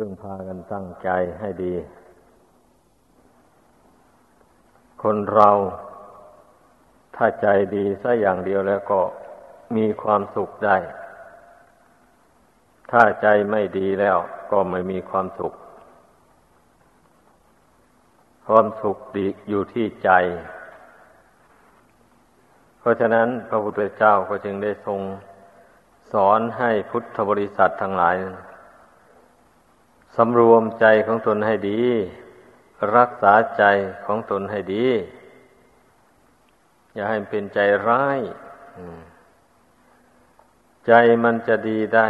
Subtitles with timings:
[0.00, 1.08] พึ่งพากันตั้งใจ
[1.40, 1.74] ให้ดี
[5.02, 5.50] คนเรา
[7.16, 9.00] ถ้าใจดีสักอย่างเดียวแล้วก็
[9.76, 10.76] มีความสุขได้
[12.90, 14.16] ถ้าใจไม่ดีแล้ว
[14.52, 15.52] ก็ไม่มีความสุข
[18.46, 20.10] ความสุขดีอยู่ที่ใจ
[22.78, 25.00] เพราะฉะนั้นพระพุทธเจ้าก็จึงได้ทรง
[26.12, 28.16] สอนให้พุทธบริษัททั้งหลาย
[30.16, 31.82] สำรวมใจของตนให้ดี
[32.96, 33.64] รักษาใจ
[34.06, 34.86] ของตนให้ดี
[36.94, 37.58] อย่าให้เป็นใจ
[37.88, 38.20] ร้าย
[40.86, 40.92] ใจ
[41.24, 42.08] มันจะดีได้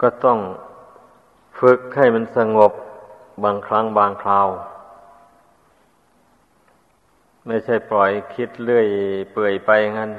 [0.00, 0.38] ก็ต้อง
[1.60, 2.72] ฝึกให้มันสงบ
[3.44, 4.48] บางครั้งบางคราว
[7.46, 8.86] ไม่ใช่ปล่อยคิดเรื่อย
[9.32, 10.10] เปื่อยไปงั้น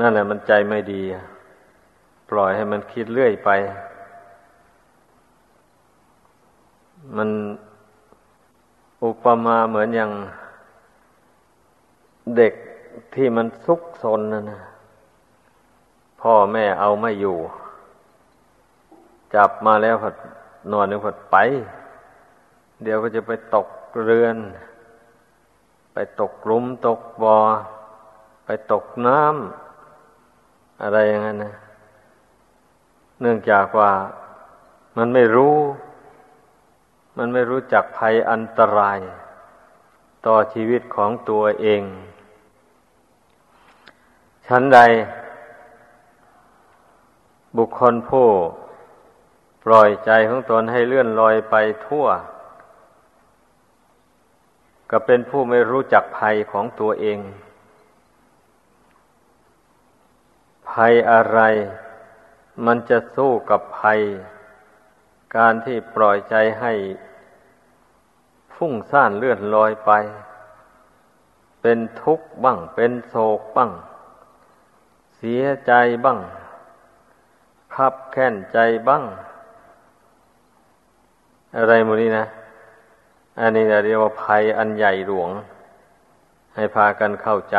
[0.00, 1.02] นั่นแหละมันใจไม่ดี
[2.30, 3.50] ปล่อยให้มันคิดเรื่อยไป
[7.16, 7.30] มัน
[9.04, 10.10] อุปมาเหมือนอย่าง
[12.36, 12.54] เด็ก
[13.14, 14.60] ที่มันซุกซนนะนะ
[16.20, 17.36] พ่อแม่เอาไม่อยู่
[19.34, 20.14] จับมาแล้วผัด
[20.72, 21.36] นอนนึงผัดไป
[22.82, 23.68] เดี๋ยวก็จะไปตก
[24.02, 24.36] เรือน
[25.92, 27.36] ไปตกลุมตกบอ่อ
[28.44, 31.54] ไปตกน้ำอะไรอย่างนั้นนะ
[33.20, 33.90] เนื่องจากว่า
[34.96, 35.56] มันไม่รู้
[37.22, 38.98] มันไม่รู้จักภัยอันตราย
[40.26, 41.82] ต่อชีวิตของตัวเอง
[44.46, 44.78] ฉันใด
[47.56, 48.28] บุคคลผู้
[49.64, 51.54] ปล่อยใจของตนให้เลื่อนลอยไป
[51.86, 52.06] ทั่ว
[54.90, 57.18] ก็เป็นผู้ไม่รู้จักภัยของตัวเอง
[60.70, 61.40] ภัยอะไร
[62.66, 64.00] มันจะสู้กับภัย
[65.36, 66.72] การที่ปล่อยใจให้
[68.62, 69.90] ฟุ้งซ่านเลื่อนลอยไป
[71.62, 73.70] เป็นทุกข์บ้าง เป็นโศกบ้าง
[75.16, 75.72] เสียใจ
[76.04, 76.18] บ้าง
[77.74, 79.04] ขับแค้นใจบ้าง
[81.56, 82.24] อะไรมูนี้นะ
[83.40, 85.30] อันนี้เรียกว่าภัยอันใหญ่หลวง
[86.54, 87.58] ให้พากันเข้าใจ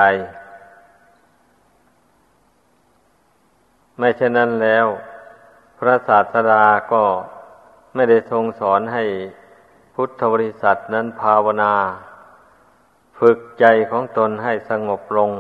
[3.97, 4.85] ไม่เช่นนั้นแล้ว
[5.77, 7.03] พระศาสดาก็
[7.95, 9.03] ไม่ได้ทรงสอนให้
[9.95, 11.73] พุทธบริษัทนั้นภาวนา
[13.19, 15.31] ฝึกใจของตนให้สงบลง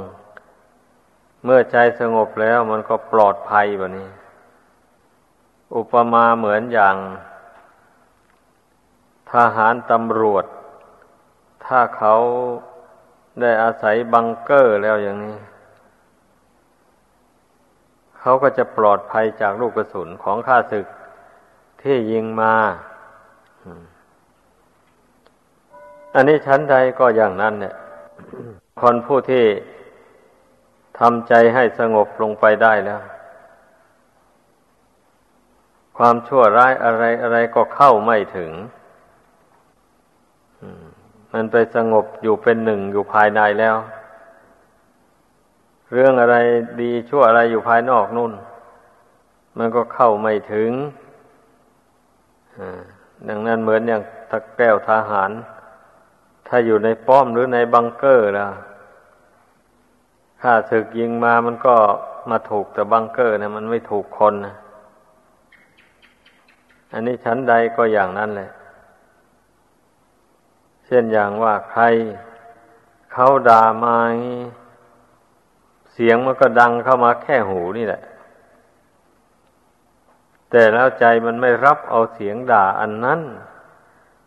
[1.43, 4.09] เมื่อใจสงบแล้วมันก็ปลอดภัยแบบนี้
[5.75, 6.95] อุปมาเหมือนอย่าง
[9.31, 10.45] ทหารตำรวจ
[11.65, 12.15] ถ้าเขา
[13.41, 15.37] ได้อาศัยบังเกอร์แล้วอย่างนี้
[18.19, 20.87] เขาก็จะปลอดภัยจากลูกกระสุนของข้าศึก
[21.81, 22.55] ที่ยิงมา
[26.15, 27.75] อันนี้ชั้นใดก็อย่างนั้นเนี่ย
[28.81, 29.45] คนผู้ที่
[30.99, 33.01] ทำใจให้สงบลงไปได้แล้ว
[35.97, 38.51] ความชั่วร้ายอะไรอะไรก็เข้าไม่ถึง
[41.31, 43.75] มันไปสงบอยู่เป็นหนึ่งอยู่ภายในแล้ว
[45.93, 46.37] เรื่องอะไร
[46.81, 48.33] ดีชั่วอะไรอยู่ภายนอกนู่น
[49.57, 50.71] มันก็เข้าไม่ถึง
[53.27, 54.01] ดังนั้นเหมือนอย่าง
[54.31, 55.31] ตะแก้วทหาร
[56.53, 58.49] ถ้าอยู่ในป้อมหรือในบังเกอร์นะ
[60.41, 61.75] ข้าศึกยิงมามันก็
[62.29, 64.55] มาถูกแต่บังเกอร์นะมันไม่ถูกคนนะ
[66.93, 68.51] อันนี้ชั้นใดก็อย่างนั้นแหละ
[70.85, 71.83] เช่นอย่างว่าใคร
[73.13, 73.97] เขาด่ามา
[75.93, 78.01] เสียงมันก็ดังเข้ามาแค่หูนี่แหละ
[80.49, 83.21] แต่แล้วใจมันไม่รับเอาเสียงด่าอันนั้น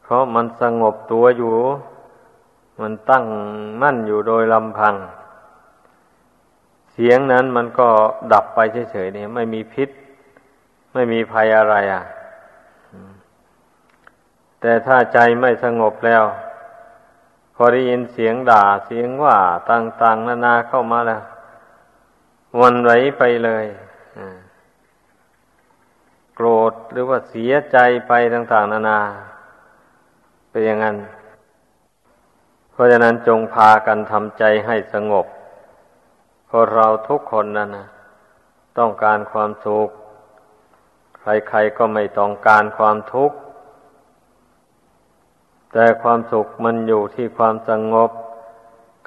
[0.03, 1.57] เพราะมันสงบตัวอยู่
[2.81, 3.25] มันตั้ง
[3.83, 4.95] มั่นอยู่โดยลำพัง
[6.93, 7.89] เสียงนั้นมันก็
[8.33, 8.59] ดับไป
[8.91, 9.89] เฉยๆนี่ไม่มีพิษ
[10.95, 12.05] ไม่มีภัยอะไรอะ
[14.61, 16.25] แต่ถ้าใจไม่สงบแล้ว
[17.55, 19.37] พอได้ยินเสียงด่าเสียงว่า
[19.71, 21.23] ต่างๆนานาเข้ามาแล้ว
[22.61, 23.67] วันไหวไปเลย
[26.35, 27.79] โกรธหรือว่าเสียใจ
[28.09, 29.01] ไปต่าง ๆ นานา
[30.51, 30.97] เป็นอย่างนั้น
[32.75, 35.27] เพราะฉะนั้นจงพากันทำใจให้สงบ
[36.47, 37.89] เพราะเราทุกคนนั่นนะ
[38.79, 39.89] ต้องการความสุข
[41.21, 43.37] ใครๆก็ไม่ต้องการความทุกข์
[45.73, 48.11] แต่ความสุขมันอยู่ที่ความสงบ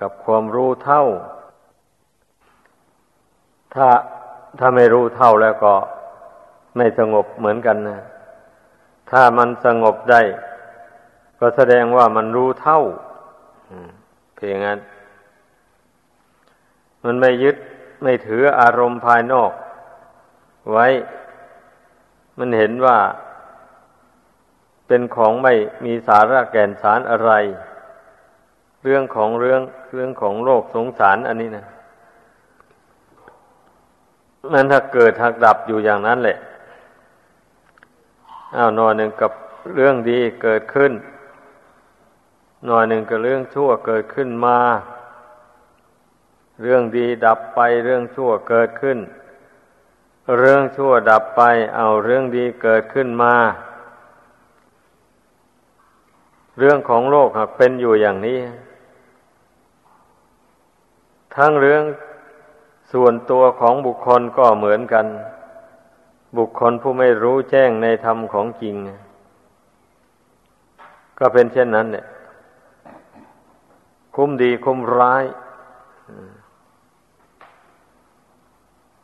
[0.02, 1.04] กับความรู้เท่า
[3.74, 3.88] ถ้า
[4.60, 5.74] ถ้าไม่รู้เท่าแล้วก็
[6.78, 8.00] ไม่สงบเหมือนกันนะ
[9.12, 10.22] ถ้ามันสงบได้
[11.40, 12.80] ก็แสดงว่ามันรู้เท่า
[14.36, 14.80] เพียงนั้น
[17.04, 17.56] มันไม่ยึด
[18.04, 19.52] ไม่ถืออารมณ์ภายนอก
[20.72, 20.88] ไว้
[22.38, 22.98] มันเห็นว่า
[24.88, 25.54] เป็นของไม่
[25.86, 27.32] มีสาระแก่นสารอะไร
[28.84, 29.62] เรื่องของเรื่อง
[29.94, 31.66] เรื่องของโลกสงสารอันนี้นะ
[34.52, 36.38] มันถ้าเกิดหักดับอยู่อย่างนั้นแหละ
[38.56, 39.32] อ้าวนอนหนึ่งกับ
[39.76, 40.92] เรื่องดีเกิดขึ้น
[42.66, 44.60] หน่อยหนึ่งก็เรื่องชั่วเกิดขึ้นมา
[46.62, 48.98] เรื่องดีดับไปเรื่องชั่วเกิดขึ้น
[50.38, 51.42] เรื่องชั่วดับไป
[51.76, 53.36] เอาเรื่องดีเกิดขึ้นมา
[56.60, 58.40] เรื่องของโลกหากเป็นอยู่อย่างนี้
[61.36, 61.84] ทั้งเรื่อง
[62.92, 65.06] ส่วนตัวของบุคคลก็เหมือนกัน
[66.38, 68.76] บุคคลผู้ไม่รู้แจ้งในธรรมของจริง
[71.20, 72.06] ก็เป็นเช่นนั้นเนี่ย
[74.20, 75.24] คุ้มดีคุ้มร้าย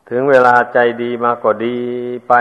[0.09, 1.77] ถึงเวลาใจดีมาก็ดี
[2.27, 2.33] ไป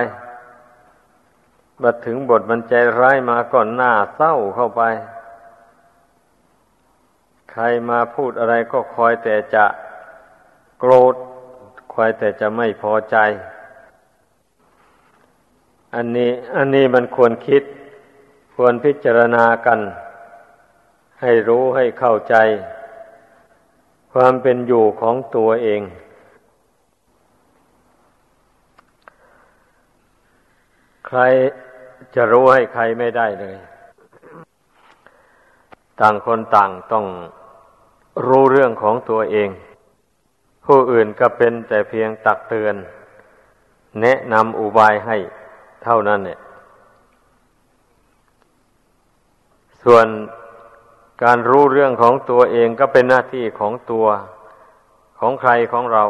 [1.82, 4.82] บัดถึงบทมันใจร้ายมาก่อนหน้าเศร้าเข้าไป
[7.50, 9.64] ใครมาพูดอะไรก็คอยแต่จะ
[10.78, 11.14] โกรธ
[11.94, 13.16] คอยแต่จะไม่พอใจ
[15.94, 17.62] อันนี้ อันนี้มันควรคิด
[18.54, 19.80] ควรพิจารณากัน
[21.22, 22.34] ให้รู้ให้เข้าใจ
[24.12, 25.82] ความเป็นอยู่ของตัวเอง
[31.06, 31.20] ใคร
[32.14, 33.56] จะรู้ให้ใครไม่ได้เลย
[36.00, 37.06] ต่างคนต่างต้อง
[38.26, 39.50] รู้เรื่องของตัวเอง
[40.66, 42.74] ผู้อื่นก็เป็นแต่เพียงตักเตือน
[44.00, 45.16] แนะนำอุบายให้
[45.84, 46.38] เท่านั้นเนี่ย
[49.84, 50.06] ส่วน
[51.24, 54.06] การรู้เรื่องของตัวเองก็เป็นหน้าที่ของตัว
[55.18, 56.04] ของใครของเรา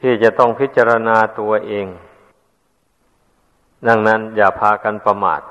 [0.00, 1.86] ที่จะต้องพิจารณาตัวเอง
[3.88, 5.42] ดังนั้นอย่าพากันประมาท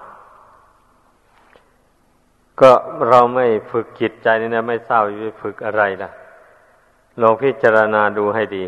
[2.61, 2.71] ก็
[3.09, 6.11] เราไม่ฝึกจิตใจนี่นะไม่เศร้าจะฝึกอะไรล่ะ
[7.21, 8.65] ลองพิจารณาดูให้ดี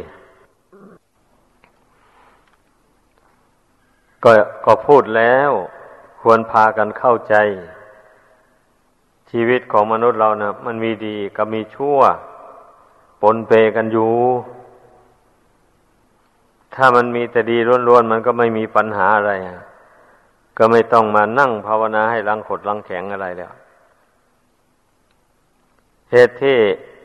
[4.24, 4.31] ก็
[4.65, 5.51] ก็พูดแล้ว
[6.21, 7.36] ควรพากันเข้าใจ
[9.35, 12.00] ชีวิตของมนุษย์เรานะมันมีดีกับมีชั่ว
[13.21, 14.13] ปนเปกันอยู่
[16.75, 17.57] ถ้ามันมีแต่ดี
[17.88, 19.31] ล้วนๆมันก็ไม่มีปัญหาอะไร
[20.57, 23.53] ก็ไม่ต้องมานั่งภาวนาให้ลังขดลังแข็งอะไรแล้ว
[26.12, 26.57] เหตุที่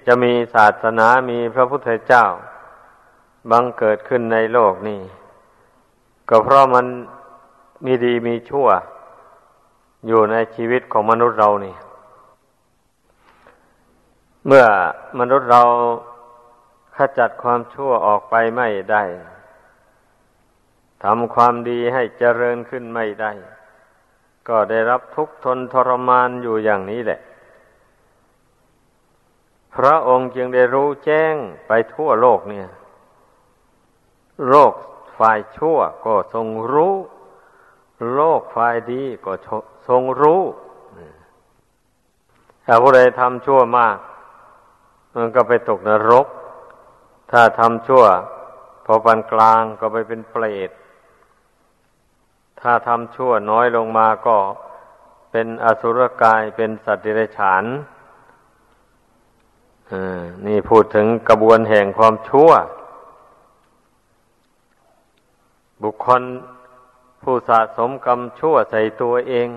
[0.07, 2.25] จะมีศาสนามีพระพุทธเจ้า
[3.51, 5.01] บังเกิดขึ้นในโลกนี้
[6.29, 6.87] ก็เพราะมัน
[7.85, 8.67] มีดีมีชั่ว
[10.07, 11.77] อยู่ในชีวิตของมนุษย์เรานี่
[14.50, 14.67] เมื่อ
[15.19, 15.62] มนุษย์เรา
[16.97, 19.03] ขจัดความชั่วออกไปไม่ได้
[21.05, 23.33] ทำความดีให้เจริญขึ้นไม่ได้
[24.49, 27.21] ก็ได้รับทุกข์ทนทรมานอยู่อย่างนี้แหละ
[29.75, 31.35] พระองค์จึงได้รู้แจ้ง
[31.67, 32.69] ไปทั่วโลกเนี่ย
[34.49, 34.73] โลก
[35.19, 36.95] ฝ่ายชั่วก็ทรงรู้
[38.14, 39.33] โลกฝ่ายดีก็
[39.88, 40.43] ทรงรู้
[42.67, 43.99] ถ้าผู้ใดทำชั่วมาก
[45.19, 46.27] มันก็ไปตกนรก
[47.33, 48.05] ถ้าทำชั่ว
[48.87, 50.71] พอปานกลางก็ไปเป็นเปรต
[52.61, 54.37] ถ้าทำชั่วน้อยลงมาก็
[55.31, 57.65] เป็นอสุรกายเป็นสัตว์เดรัจฉาน
[60.47, 62.51] นี่พูดถึงกระบวนแห่งความชั่ว
[65.83, 66.23] บุคคล
[67.23, 69.49] ผู้สะสมกรรมชั่วใส่ตัวเอง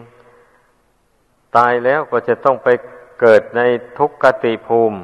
[1.57, 2.67] ตายแล้วก็จะต้องไป
[3.21, 3.61] เกิดใน
[3.97, 4.99] ทุกขติภูมิ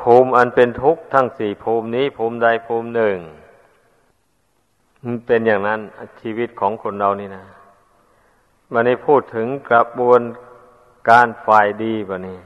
[0.00, 3.16] ภูมิอันเป็นทุกข์ทั้งสี่ภูมินี้ ภูมิใดภูมิหนึ่ง
[5.04, 5.80] มันเป็นอย่างนั้น
[6.20, 7.44] ชีวิตของคนเรานี่นะ
[8.72, 10.20] วันนี้พูดถึงกระบวน
[11.08, 12.38] การฝ่ายดีบะนี้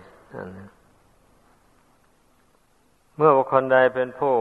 [3.16, 4.34] เมื่อบุคคลใดเป็นผู้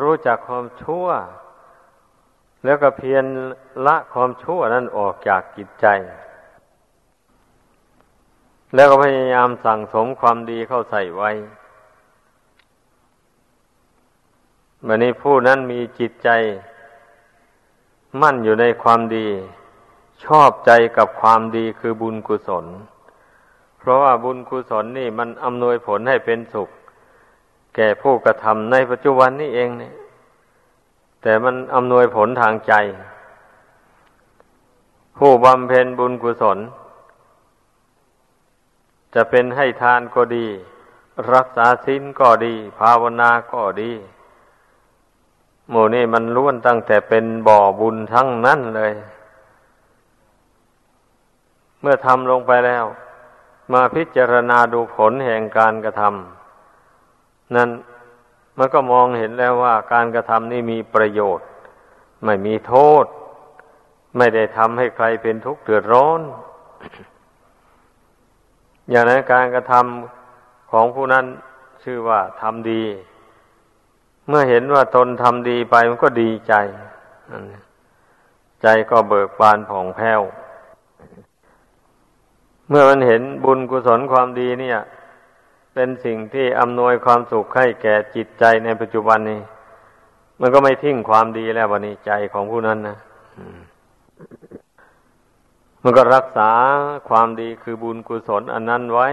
[0.00, 1.06] รู้จักความชั่ว
[2.64, 3.24] แล้วก็เพียร
[3.86, 5.86] ละความชั่วนั้นออกจากจิตใจ
[8.74, 11.30] แล้วก็พยายามสั่งสมความดีเข้าใส่ไว้
[14.86, 16.28] วันนี้ผู้นั้นมีจิตใจ
[18.20, 19.26] มั่นอยู่ในความดี
[20.24, 22.66] ชอบใจกับความดีคือบุญกุศล
[23.78, 26.68] เพราะว่าบุญกุศลนี่มันอำนวยผลให้เป็นสุข
[27.74, 29.94] แก่ผู้กระทำในปัจจุบันนี้เองเนี่ย
[31.22, 32.72] แต่มันอำนวยผลทางใจ
[35.18, 36.58] ผู้บำเพ็ญบุญกุศล
[39.14, 40.46] จะเป็นให้ทานก็ดี
[41.32, 43.92] รักษาศีลก็ดี ภาวนาก็ดี
[45.70, 48.92] หมู่นี้มันล้วนตั้งแต่เป็นบ่อบุญทั้งนั้นเลย
[51.80, 52.84] เมื่อทำลงไปแล้ว
[53.72, 57.70] มาพิจารณาดูผลแห่งการกระทำนั้น
[58.58, 61.46] มันก็มองเห็นแล้วว่าการกระทำนี่มีประโยชน์
[62.24, 63.04] ไม่มีโทษ
[64.16, 66.20] ไม่ได้ทำให้ใครเป็นทุกข์เดือดร้อน
[68.90, 71.26] อย่างนั้นการกระทำของผู้นั้น
[71.82, 72.82] ชื่อว่าทำดี
[74.28, 76.54] เมื่อเห็นว่าตนทำดีไปมันก็ดีใจ
[78.62, 80.20] ใจก็เบิกบานผ่องแผ้ว
[82.68, 84.78] เมื่อมันเห็นบุญกุศลความดีเนี่ย
[85.74, 89.40] เป็นสิ่งที่อำนวยความสุขให้แก่จิตใจในปัจจุบันนี้
[90.40, 92.96] มันก็ไม่ทิ้งความดีแล้ววันนี้ใจของผู้นั้นนะ
[95.82, 96.50] มันก็รักษา
[97.08, 99.08] ความดีคือบุญกุศลอันนั้นไว้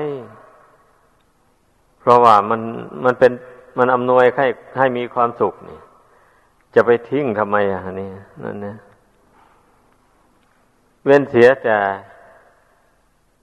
[2.00, 2.62] เพราะว่ามัน
[3.05, 3.31] มันเป็น
[3.77, 5.79] มันอำนวยให้ให้มีความสุขนี่
[6.75, 8.10] จะไปทิ้งทำไมอะนี่
[8.44, 8.77] นั่นนะ
[11.03, 11.77] เว้นเสียแต่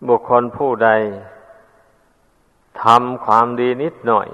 [0.08, 0.90] บุคคลผู้ใด
[2.82, 4.28] ทำความดีนิดหน่อย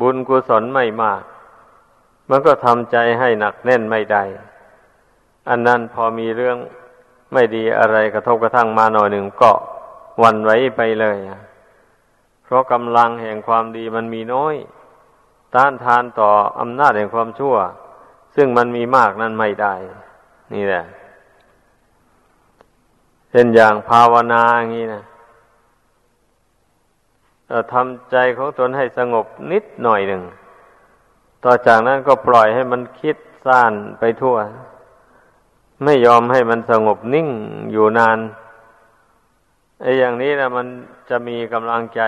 [0.00, 1.22] บุญกุศลไม่มาก
[2.30, 4.22] มันก็ทำใจให้หนักแน่นไม่ได้
[5.48, 6.56] อันนั้นพอมีเรื่อง
[7.32, 9.50] ไม่ดีอะไรกระทบกระทั่งมาหน่อยหนึ่งก็
[10.22, 11.16] วันไว้ไปเลย
[12.46, 14.54] เพราะกำลังแห่งความดีมันมีน้อย
[15.54, 17.54] ต้านทานต่ออำนาจแห่งความชั่ว
[18.36, 19.74] ซึ่งมันมีมากนั้นไม่ได้
[20.54, 20.84] นี่แหละ
[23.30, 25.02] เช่นอย่างภาวนาอย่างนี้นะ
[27.72, 30.22] ทำใจของตนให้สงบนิดหน่อยหนึ่ง
[31.44, 34.36] ต่อจากนั้นก็ปล่อยให้มันคิดซ่านไปทั่ว
[35.84, 37.28] ไม่ยอมให้มันสงบนิ่ง
[37.72, 38.18] อยู่นาน
[39.80, 40.66] ไอ้อย่างนี้นะมัน
[41.10, 42.00] จะมีกำลังใจ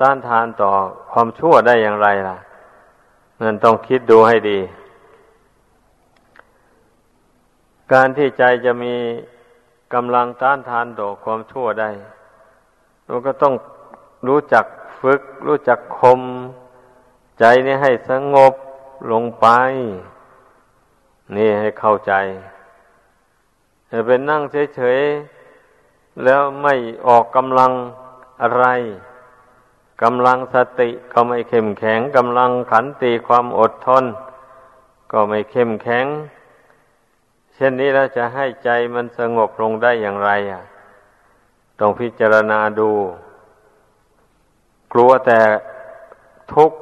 [0.00, 0.70] ต้านทานต่อ
[1.12, 2.36] ความชั่วได้อย่างไรล่ะ
[3.42, 4.58] นั่นต้องคิดดูให้ดี
[7.92, 8.94] การที่ใจจะมี
[9.94, 11.90] กำลังต้านทานต่อความชั่วได้
[13.08, 13.54] มันก็ต้อง
[14.28, 14.64] รู้จัก
[15.00, 16.20] ฝึก รู้จักคม
[17.38, 18.54] ใจนี่ให้สงบ
[19.12, 19.46] ลงไป
[21.36, 22.12] นี่ให้เข้าใจ
[23.90, 24.42] จะเป็นนั่ง
[24.76, 25.35] เฉยๆ
[26.24, 26.74] แล้วไม่
[27.06, 27.72] ออกกำลัง
[28.42, 28.64] อะไร
[30.02, 34.04] กำลังสติก็ไม่เข้มแข็งกำลังขันติความอดทน
[35.12, 36.06] ก็ไม่เข้มแข็ง
[37.54, 40.62] เช่นนี้แล้วจะให้ใจมันสงบลงได้อย่างไรอะ
[41.78, 42.90] ต้องพิจารณาดู
[44.92, 45.40] กลัวแต่
[46.54, 46.78] ทุกข์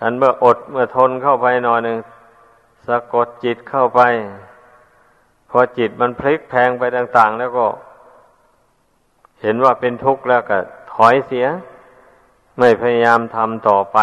[0.00, 1.98] อันเมื่ออดเมื่อทนเข้าไปหน่อยหนึ่ง
[2.86, 4.00] สะกดจิตเข้าไป
[5.56, 7.66] พอจิตมันพลิกแพงไปต่าง ๆ แล้วก็
[9.42, 10.58] เห็นว่าเป็นทุกข์แล้วก็
[10.92, 11.46] ถอยเสีย
[12.58, 13.98] ไม่พยายามทำต่อไป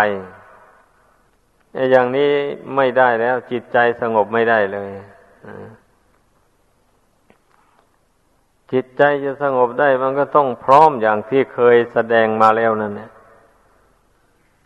[1.92, 2.32] อย่างนี้
[2.76, 4.90] ไม่ได้แล้ว จิตใจสงบไม่ได้เลย
[8.72, 13.10] จิตใจจะสงบได้มันก็ต้องพร้อมอย่างที่เคยแสดงมาแล้วนั่นแหละ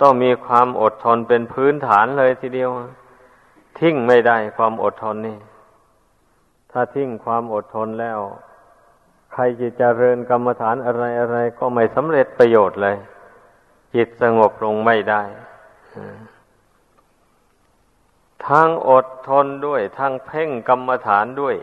[0.02, 2.70] ต้องมีความอดทนเป็นพื้นฐานเลยทีเดียว
[3.80, 5.40] ทิ้งไม่ได้ความอดทนนี่
[6.78, 8.20] ถ้าทิ้งความอดทนแล้ว
[9.32, 12.98] ใครจะเจริญกรรมฐานอะไรอะไรก็ไม่สำเร็จประโยชน์เลย
[13.96, 15.22] จิตสงบลงไม่ได้
[18.48, 21.56] ทั้งอดทนด้วย ทั้งเพ่งกรรมฐานด้วย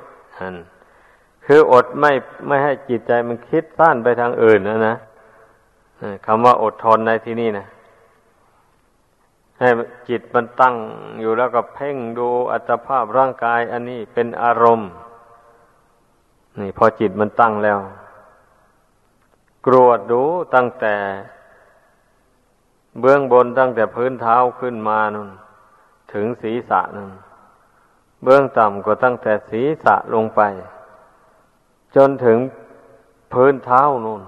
[1.47, 2.13] คืออดไม่
[2.47, 4.97] ไม่ให้จิตใจมันคิดสั้นไปทางอื่นนะนะ
[6.27, 7.67] คำว่าอดทนในที่นี่นะ
[9.63, 9.71] ให้
[10.09, 10.77] จิตมันตั้ง
[11.21, 14.91] อยู่แล้วก็เพ่งดูอัตภาพร่างกาย อันนี้เป็นอารมณ์
[16.61, 17.79] นี่พอจิตมันตั้งแล้ว
[19.67, 20.23] กรวดดู
[20.55, 20.95] ตั้งแต่
[23.01, 25.31] เบื้องบนตั้งแต่พื้นเท้าขึ้นมานุ่น
[26.13, 27.11] ถึงศีรษะนั่น
[28.25, 30.41] เบื้องต่ำก็ตั้งแต่ศีรษะลงไป
[31.97, 32.39] จนถึง
[33.33, 34.23] พื้นเท้านู่น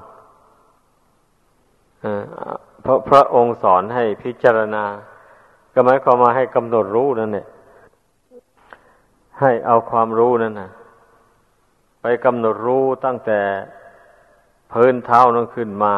[2.83, 4.85] เพราะพระองค์สอนให้พิจารณา
[5.75, 7.47] ก็หมายความมาให้กำหนดรู้นั่นเนี่ย
[9.41, 10.71] ให้เอาความรู้นั่นนะ
[12.01, 13.41] ไปกำหนดรู้ตั้งแต่
[14.73, 15.95] พื้นเท้านั้นขึ้นมา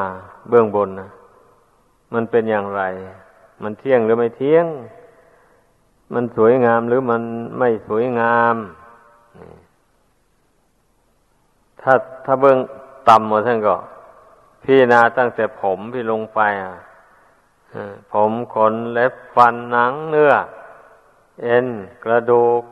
[0.49, 1.11] เบื้องบนนะ
[2.15, 2.83] มันเป็นอย่างไร
[3.63, 4.67] มันเที่ยงหรือไม่เที่ยง
[6.15, 7.23] มันสวยงามหรือมัน
[7.59, 8.57] ไม่สวยงาม
[11.81, 11.93] ถ้า
[12.25, 12.59] ถ้าเบื้อง
[13.09, 13.75] ต่ำหมดท่านก็
[14.63, 16.75] พี่นาตั้งแต่ผมพี่ลงไปอะ
[18.13, 20.33] ผมขนเล็บฟันหนังเนื้อ
[21.43, 21.67] เอ็น
[22.05, 22.63] กระดูก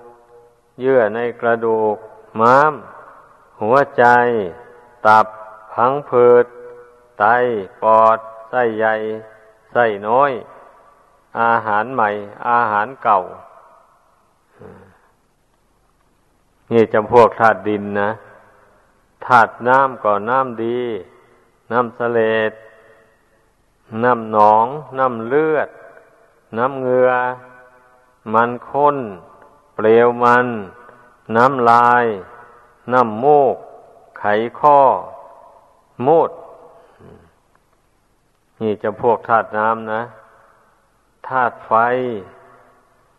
[0.81, 1.97] เยื่อในกระดูก
[2.41, 2.73] ม้าม
[3.61, 4.05] หัวใจ
[5.07, 5.27] ตับ
[5.75, 6.47] พังผืด
[7.19, 7.25] ไต
[7.83, 8.19] ปอด
[8.51, 8.95] ไส้ใหญ่
[9.73, 10.33] ไส้น้อย
[11.41, 12.11] อาหารใหม่
[12.49, 13.21] อาหารเก่า
[16.71, 18.11] นี่จำพวกธาตุดินนะ
[19.27, 20.81] ธาตุน้ำก็น้ำดี
[21.71, 22.21] น้ำเสล
[22.51, 22.53] ด
[24.03, 24.67] น้ำหนอง
[24.99, 25.69] น้ำเลือด
[26.59, 27.11] น้ำเงือ
[28.35, 28.97] มันข้น
[29.75, 30.47] เปลวมัน
[31.37, 32.07] น้ำลาย
[32.93, 33.57] น้ำมูก
[34.19, 34.25] ไข
[34.61, 34.81] ข้อ
[36.07, 36.31] มูด
[38.61, 40.03] นี่จะพวกธาตุน้ำนะ
[41.29, 41.73] ธาตุไฟ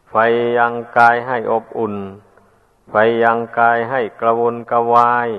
[0.09, 0.15] ไฟ
[0.57, 1.95] ยังกายให้อบอุ่น
[2.91, 5.29] ไฟยังกายให้กระวนกระวาย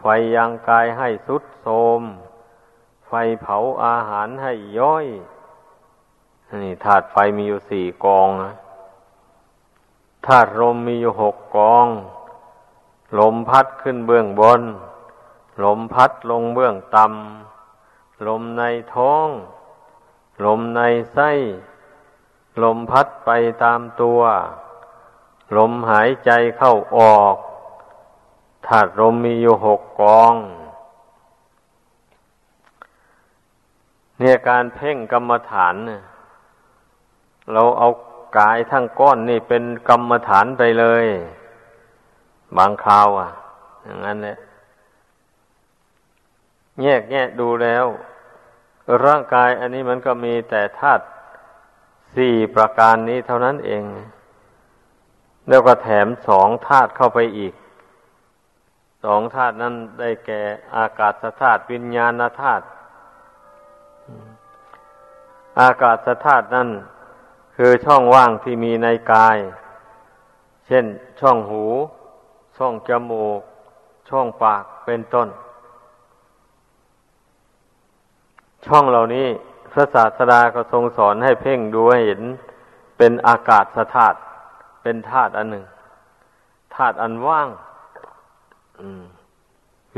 [0.00, 1.68] ไฟยังกายให้สุดโท
[2.00, 2.02] ม
[3.14, 5.06] ฟเผาอาหารให้ย่อย
[6.62, 8.54] นี่ธาตุไฟมีอยู่สี่กองนะ
[10.26, 11.86] ธาตุลมมีอยู่หกกอง
[13.18, 14.62] ลมพัดขึ้นเบื้องบน
[15.64, 18.62] ลมพัดลงเบื้องต่ำ ลมใน
[18.94, 19.28] ท้อง
[20.44, 20.80] ลมใน
[21.12, 21.30] ไส้
[22.62, 23.30] ลมพัดไป
[23.64, 24.20] ตามตัว
[25.56, 27.36] ลมหายใจเข้าออก
[28.66, 30.34] ธาตุลมมีอยู่หกกอง
[34.18, 36.02] เนี่ยการเพ่งกรรมฐานเนี่ย
[37.52, 37.88] เราเอา
[38.38, 41.04] กายทั้งก้อนนี่เป็นกรรมฐานไปเลย
[42.56, 43.30] บางคราวอะ
[43.84, 44.38] อย่างนั้นแหละ
[46.82, 47.86] แยกแยะดูแล้ว
[49.04, 51.04] ร่างกายอันนี้มันก็มีแต่ธาตุ
[52.14, 53.84] สี่ประการนี้เท่านั้นเอง
[55.48, 57.54] แล้วก็แถมสองธาตุเข้าไปอีก
[59.04, 60.42] สองธาตุนั้นได้แก่
[60.76, 62.64] อากาศธาตุวิญญาณธาตุ
[65.60, 66.68] อากาศธาตุนั่น
[67.56, 69.38] คือช่องว่างที่มีในกาย
[70.66, 70.84] เช่น
[71.20, 71.64] ช่องหู
[72.56, 73.40] ช่องจมูก
[74.08, 75.28] ช่องปากเป็นต้น
[78.66, 79.26] ช่องเหล่านี้
[79.72, 82.22] พระศาสดาก็ทรงสอนให้เพ่งดูให้เห็น
[82.98, 83.64] เป็นอากาศ
[83.94, 84.18] ธาตุ
[84.82, 85.64] เป็นธาตุอันหนึ่ง
[86.74, 87.48] ธาตุอันว่าง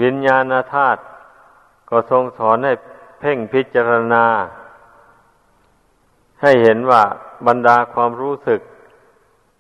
[0.02, 1.00] วิญญาณธาตุ
[1.90, 2.72] ก็ทรงสอนให้
[3.20, 4.24] เพ่งพิจารณา
[6.42, 7.02] ให้เห็นว่า
[7.46, 8.60] บรรดาความรู้สึก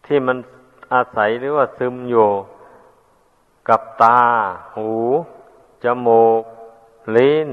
[0.06, 0.36] ที่มัน
[0.94, 2.28] อาศัยหรือว่าซึมอยู่
[3.68, 4.20] กับตา
[4.76, 4.90] หู
[5.84, 6.42] จมูก
[7.16, 7.48] ลิ้น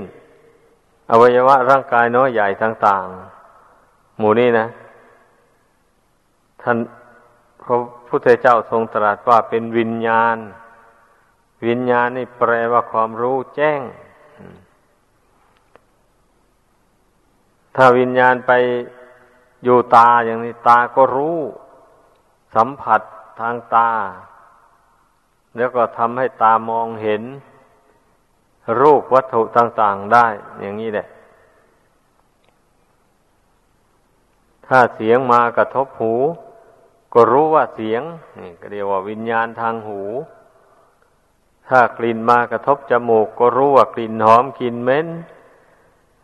[1.11, 4.67] อวัยวะร่างกายน้อยใหญ่ต่างๆ หมู่นี้นะ
[6.61, 6.77] ท่าน
[7.61, 10.37] พระพุทธเจ้าทรงตรัสว่าเป็นวิญญาณ
[11.67, 13.81] วิญญาณนี่แปลว่าความรู้แจ้ง
[17.75, 18.51] ถ้าวิญญาณไป
[19.63, 21.39] อยู่ตาอย่างนี้ตาก็รู้
[22.55, 23.01] สัมผัส
[23.39, 23.91] ทางตา
[25.57, 27.23] แล้วก็ทำให้ตามองเห็น
[28.79, 30.27] รูปวัตถุต่างๆได้
[30.59, 31.07] อย่างนี้แหละ
[34.67, 36.13] ถ้าเสียงมากระทบหู
[37.13, 38.01] ก็รู้ว่าเสียง
[38.39, 40.01] นี่ก็เรียกว่าวิญญาณทางหู
[41.69, 45.07] ถ้ากลิ่นมากระทบจมูก ก็รู้ว่ากลิ่นหอมกลิ่นเหม็น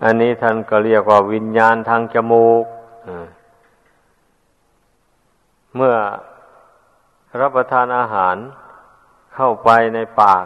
[0.04, 2.66] อันนี้ท่านก็เรียกว่าวิญญาณทางจมูก
[5.76, 5.96] เมื่อ
[7.40, 8.36] รับประทานอาหาร
[9.36, 10.46] เข้าไปในปาก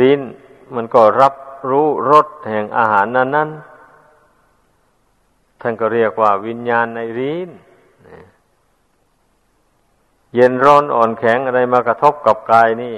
[0.00, 0.20] ลิ้น
[0.74, 1.34] มันก็รับ
[1.70, 3.50] รู้รสแห่งอาหารนั้นนั้น
[5.60, 7.50] ท่านก็เรียกว่าวิญญาณในลิ้น
[10.34, 12.96] เย็นร้อนอ่อนแข็งอะไรมากระทบกับกายนี่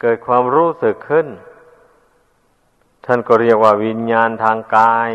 [0.00, 1.26] เกิดความรู้สึกขึ้น
[3.06, 5.10] ท่านก็เรียกว่าวิญญาณทางกาย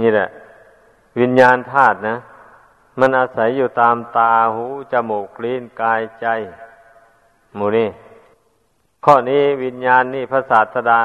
[0.00, 0.28] นี่แหละ
[1.20, 2.16] วิญญาณธาตุนะ
[3.00, 6.26] มันอาศัยอยู่ตามตาหูจมูกลิ้นกายใจ
[7.54, 7.88] หมูนี่
[9.04, 11.02] ข้อนี้วิญญาณนี่พระศาสดา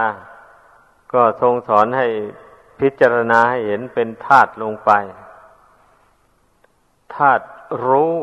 [1.13, 2.07] ก็ทรงสอนให้
[2.79, 4.91] พิจารณาให้เห็นเป็นธาตุลงไป
[7.15, 7.45] ธาตุ
[7.85, 8.15] รู้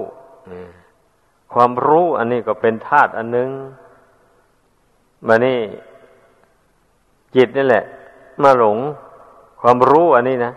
[1.52, 3.50] ความรู้อันนี้ก็เป็นธาตุอันหนึง
[5.26, 5.60] มานี่
[7.34, 7.84] จิตนี่แหละ
[8.42, 8.78] มาหลง
[9.60, 10.52] ความรู้อันนี้นะ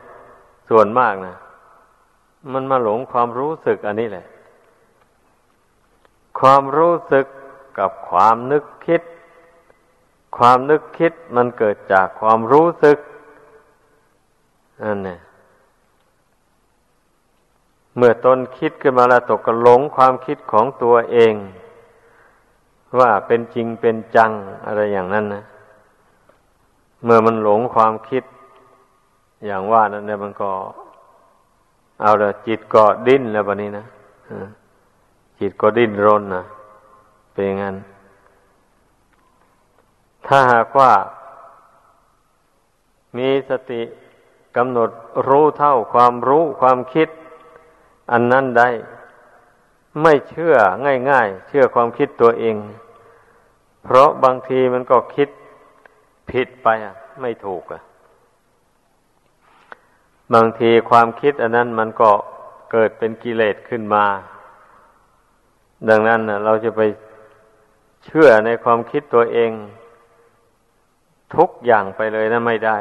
[0.70, 1.36] ส่วนมากนะ
[2.54, 4.26] มันมาหลงความรู้สึกอันนี้แหละ
[6.40, 7.26] ความรู้สึก
[7.80, 9.02] กับความนึกคิด
[10.38, 12.98] ความนึกคิดมันเกิดจากความรู้สึก
[14.84, 15.20] นั่นนี่ย
[17.96, 21.34] เมื่อตนคิดขึ้นมาแล้วตกกหลงความคิดของตัวเอง
[23.00, 24.32] ว่าเป็นจริงเป็นจัง
[24.66, 25.44] อะไรอย่างนั้นนะ
[27.04, 28.24] เมื่อมันหลงความคิด
[29.46, 30.52] อย่างว่านั้นเนี่ยมันก็
[32.02, 33.86] เอาละจิตก็ดิ้นแล้วบันนี้นะ
[35.40, 36.44] จิตก็ดิ้นรนนะ
[37.32, 37.76] เป็นงั้น
[40.28, 40.92] ถ้าหากว่า
[43.18, 43.82] มีสติ
[44.58, 44.90] กำหนด
[45.28, 47.08] รู้เท่าความรู้ความคิด
[48.12, 48.70] อันนั้นได้
[50.02, 50.56] ไม่เชื่อ
[51.10, 52.56] ง่าย ๆ เชื่อความคิดตัวเอง
[53.84, 55.30] เพราะบางทีมันก็คิด
[56.32, 57.82] ผิดไปอะ ไม่ถูกอะ
[60.34, 62.12] บางทีความคิดอันนั้นมันก็
[62.72, 64.06] เกิดเป็นกิเลสขึ้นมา
[65.90, 66.82] ดังนั้นเราจะไป
[68.06, 69.52] เชื่อในความคิดตัวเอง
[71.36, 72.78] ทุกอย่างไปเลยนะไม่ได้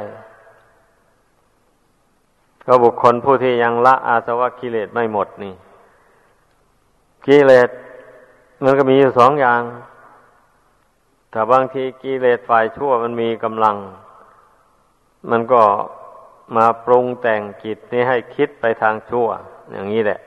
[2.67, 5.55] ก็บุคคลผู้ที่ยังละอาสวะกิเลสไม่หมดนี่
[7.27, 7.71] กิเลส
[8.65, 9.63] มันก็มีอยู่สองอย่าง
[11.31, 13.77] แต่บางทีกิเลสฝ่ายชั่วมันมีกำลัง
[15.31, 15.63] มันก็
[16.57, 19.29] มาปรุงแต่งจิตนี้ให้คิดไปทางชั่ว
[19.73, 20.21] อย่างนี้แหละ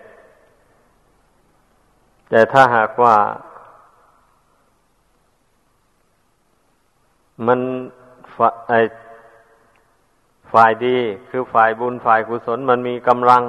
[2.29, 3.15] แต่ถ้าหากว่า
[7.47, 7.59] มัน
[8.69, 8.73] ไอ
[10.53, 10.97] ฝ่ายดี
[11.29, 13.43] คือฝ่ายบุญฝ่ายกุศลมันมีกำลัง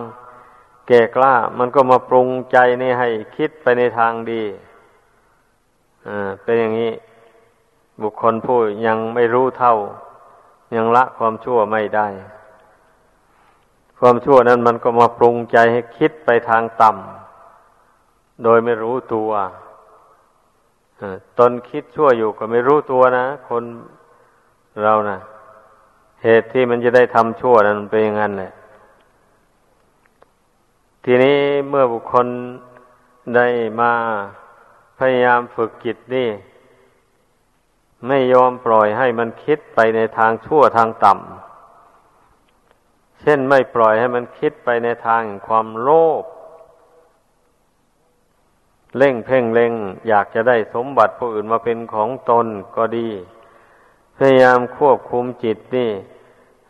[0.89, 4.43] แก่กล้า มันก็มาปรุงใจนี่ให้คิดไปในทางดี
[6.07, 6.93] อ่าเป็นอย่างนี้
[8.03, 9.75] บุคคลผู้ยังไม่รู้เท่า
[10.77, 12.07] ยังละความชั่วไม่ได้
[14.07, 19.31] ความชั่วนั้นมันก็มาปรุงใจให้คิดไปทางต่ำโดยไม่รู้ตัว
[21.39, 23.65] ตนคิดชั่วอยู่ก็ไม่รู้ตัวนะคน
[24.83, 25.19] เรานะ
[26.23, 28.53] เหตุที่มันจะได้ทำชั่วนั้นเป็นอย่างนั้นแหละ
[31.05, 31.39] ทีนี้
[31.69, 32.27] เมื่อบุคคล
[33.37, 33.47] ได้
[33.81, 33.93] มา
[34.99, 36.29] พยายามฝึกจิตนี่
[38.09, 41.54] ไม่ยอมปล่อยให้มันคิดไปในทางชั่วทางต่ำ
[43.21, 45.91] เช่นไม่ปล่อยให้มันคิดไปในทางความโล
[46.23, 46.25] ภ
[48.97, 49.73] เล่งเพ่งเล็ง
[50.09, 52.47] อยากจะได้สมบัติผู้อื่นมาเป็นของตน
[52.77, 53.09] ก็ดี
[54.17, 55.91] พยายามควบคุมจิตนี่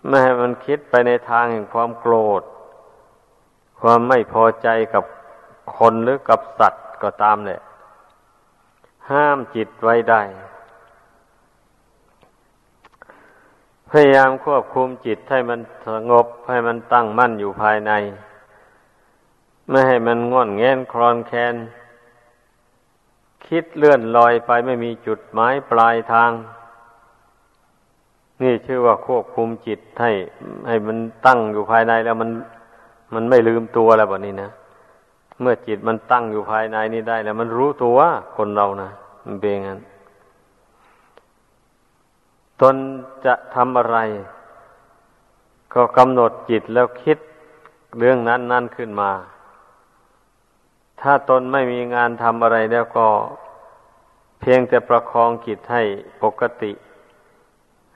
[0.07, 2.43] ไม่ให้มันคิดไปในทางแห่งความโกรธ
[3.81, 5.05] ความไม่พอใจกับ
[5.77, 7.61] คนหรือกับสัตว์ก็ตามเนี่ย
[9.11, 10.23] ห้ามจิตไว้ได้
[13.97, 17.93] พยายามควบคุมจิตให้มันสงบให้มันตั้งมั่นอยู่ภายใน
[19.69, 21.55] ไม่ให้มันง่อนแงนคลอนแคน
[23.47, 26.31] คิดเลื่อนลอยไปไม่มีจุดหมายปลายทาง
[28.43, 30.11] นี่ชื่อว่าควบคุมจิตให้
[30.69, 32.31] ให้มันตั้งอยู่ภายในแล้วมัน
[33.15, 34.51] มันไม่ลืมตัวแล้วแบบนี้นะ
[35.41, 37.99] เมื่อจิตมันตั้งอยู่ภายในนี่ได้แล้ว มันรู้ตัว
[38.37, 38.91] คนเรานะ
[39.27, 39.81] มันเป็นงั้น
[42.63, 42.77] ตน
[43.25, 43.99] จะทำอะไร
[45.75, 47.19] ก็กำหนดจิตแล้วคิด
[47.99, 49.13] เรื่องนั้นนั่นขึ้นมา
[51.01, 53.07] ถ้าตนไม่มีงานทำอะไรแล้วก็
[54.41, 55.83] เพียงแต่ประคองจิตให้
[56.23, 56.73] ปกติ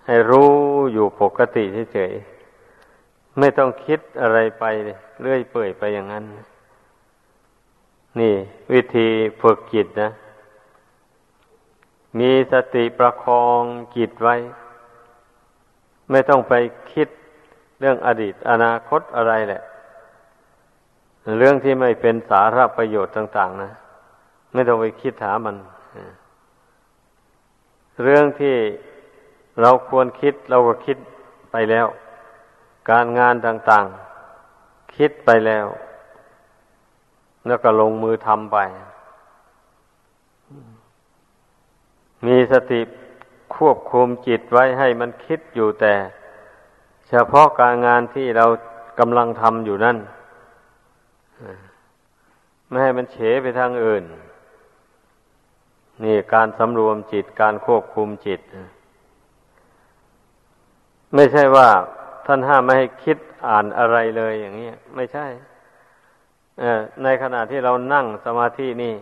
[0.06, 0.52] ให้รู้
[0.92, 4.64] อยู่ปกติเฉยๆไม่ต้องคิดอะไรไป
[5.20, 6.24] เรื่อยเปื่อยไปอย่างนั้น
[8.20, 8.34] นี่
[8.72, 9.08] วิธี
[9.40, 10.10] ฝึกจิตนะ
[12.18, 13.60] มีสติประคอง
[13.96, 14.36] จิตไว้
[16.10, 16.54] ไม่ต้องไป
[16.92, 17.08] คิด
[17.80, 19.62] เรื่องอดีตอนาคตอะไรแหละ
[21.38, 23.72] เรื่องที่ไม่เป็นสาระประโยชน์ต่าง ๆ นะ
[24.52, 25.56] ไม่ต้องไปคิดหามัน
[28.02, 28.56] เรื่องที่
[29.60, 30.96] เราควรคิดเราก็คิด
[31.52, 31.86] ไปแล้ว
[32.90, 33.86] การงานต่าง
[34.42, 35.66] ๆ คิดไปแล้ว
[37.46, 38.58] แล้วก็ลงมือทำไป
[42.26, 42.80] มีสติ
[43.56, 45.94] ควบคุมจิตไว้ให้มันคิดอยู่แต่
[47.08, 48.46] เฉพาะการงานที่เรา
[48.98, 49.98] กำลังทำอยู่นั่น
[52.68, 54.04] ไม่ให้มันเฉไปทางอื่น
[56.04, 58.40] นี่การสำรวมจิตการควบคุมจิต
[61.14, 61.68] ไม่ใช่ว่า
[62.26, 65.26] ท่านห้ามไม่ให้คิดอ่านอะไรเลยอย่างนี้ไม่ใช่
[67.02, 68.94] ในขณะที่เรานั่งสมาธินี่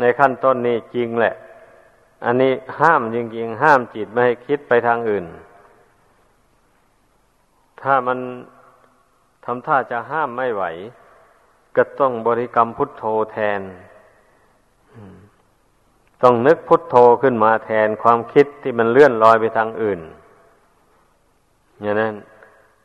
[0.00, 1.34] ในขั้นต้นนี่จริงแหละ
[2.24, 5.26] อันนี้ห้ามจริงๆ ห้ามจิตไม่ให้คิดไปทางอื่น
[7.80, 8.18] ถ้ามัน
[9.44, 10.64] ทำท่าจะห้ามไม่ไหว
[11.76, 13.60] ก็ต้องบริกรรมพุทโธแทน
[16.22, 20.00] ต้องนึกพุทโธขึ้นมาแทนความคิดที่มันเลื่อนลอยไปทางอื่น
[21.80, 22.14] อย่างนั้น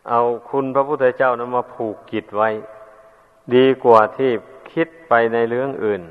[0.09, 0.19] เอา
[0.49, 2.49] คุณพระพุทธเจ้านั้นมาผูกกิจไว้
[3.55, 4.31] ดีกว่าที่
[4.73, 6.01] คิดไปในเรื่องอื่น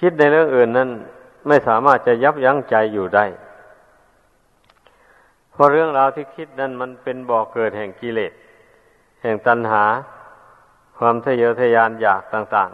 [0.00, 0.90] คิดในเรื่องอื่นนั้น
[1.46, 3.24] ไม่สามารถจะยับยั้งใจอยู่ได้
[5.52, 8.32] เพราะเรื่องราวที่คิดนั้นมันเป็นบ่อกเกิดแห่งกิเลส
[9.22, 9.84] แห่งตัณหา
[10.98, 12.70] ความทะเยอทะยานอยากต่าง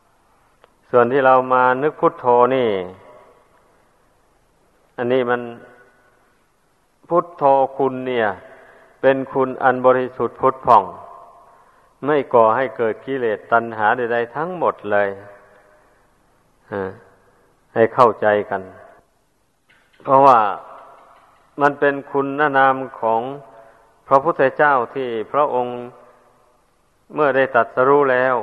[0.00, 2.68] ๆ ส่วนที่เรามานึกพุทโธนี่
[4.96, 5.42] อันนี้มัน
[7.08, 7.44] พุทโธ
[7.78, 8.26] คุณเนี่ย
[9.00, 10.84] เป็นคุณอันบริสุทธิ์พุทธผ่อง
[12.04, 15.08] ไม่ก่อให้เกิดกิเลสตัณหาใดๆทั้งหมดเลย
[17.74, 18.62] ให้เข้าใจกัน
[20.02, 20.38] เพราะว่า
[21.60, 22.26] มันเป็นคุณ
[22.58, 23.22] นามของ
[24.08, 25.78] พระพุทธเจ้าที่พระองค์
[27.14, 28.36] เมื่อได้ตัดสรู้แล้ว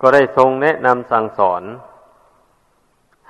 [0.00, 1.62] ก็ได้ทรงแนะนำสั่งสอน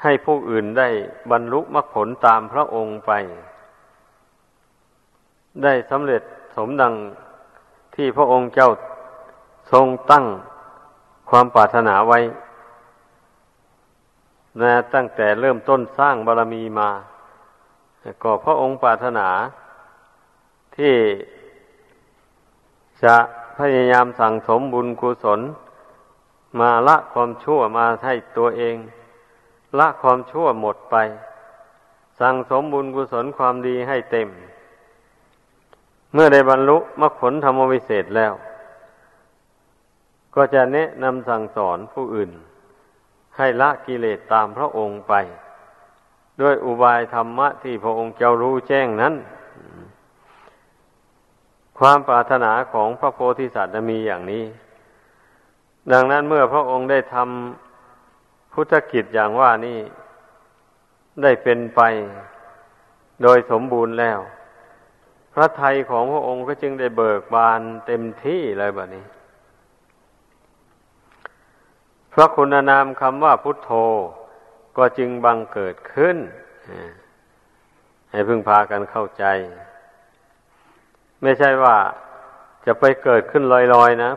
[0.03, 0.89] ให้ผู้อื่นได้
[1.31, 3.13] บรรลุมรรคผลตามพระองค์ไป
[5.63, 6.23] ได้สำเร็จ
[6.57, 6.95] สมดัง
[7.95, 8.71] ที่พระองค์เจ้า
[9.73, 10.25] ทรงตั้ง
[11.31, 12.19] ความปรารถนาไว้
[14.61, 16.91] นะตั้งแต่เริ่มต้นสร้างบารรมีมา
[18.23, 19.29] ก็พระองค์ปรารถนา
[20.77, 20.97] ที่
[23.05, 23.17] จะ
[23.59, 25.41] พยายามสั่งสมบุญกุศล
[26.61, 28.77] มาละความชั่วมาให้ตัวเอง
[29.79, 30.97] ละความชั่วหมดไป
[32.21, 34.29] สั่งสมบุญกุศลความดีให้เต็ม
[36.13, 38.33] เมื่อได้บรรลุมรรคผลธรรมวิเศษแล้ว
[40.35, 42.31] ก็จะแนะนำสั่งสอนผู้อื่น
[43.37, 45.15] ให้ละกิเลสตามพระองค์ไป
[46.41, 49.15] ด้วยอุบายธรรมะที่พระองค์เจ้ารู้แจ้งนั้น
[51.79, 54.45] ความปรารถนาของพระโพธิสัตว์มีอย่างนี้
[55.93, 59.79] ดังนั้นเมื่อพระองค์ได้ทำพุทธกิจอย่างว่านี้
[61.23, 61.81] ได้เป็นไป
[63.23, 64.19] โดยสมบูรณ์แล้ว
[65.35, 69.05] พระไทยของพระองค์ก็จึงได้เบิกบานเต็มที่เลยแบบนี้
[72.13, 73.71] พระคุณนามคำว่าพุทโธ
[74.77, 76.17] ก็จึงบังเกิดขึ้น
[78.11, 79.25] ให้พึ่งพากันเข้าใจ
[81.23, 81.77] ไม่ใช่ว่า
[82.67, 83.45] จะไปเกิดขึ้น
[83.75, 84.11] ลอยๆนะ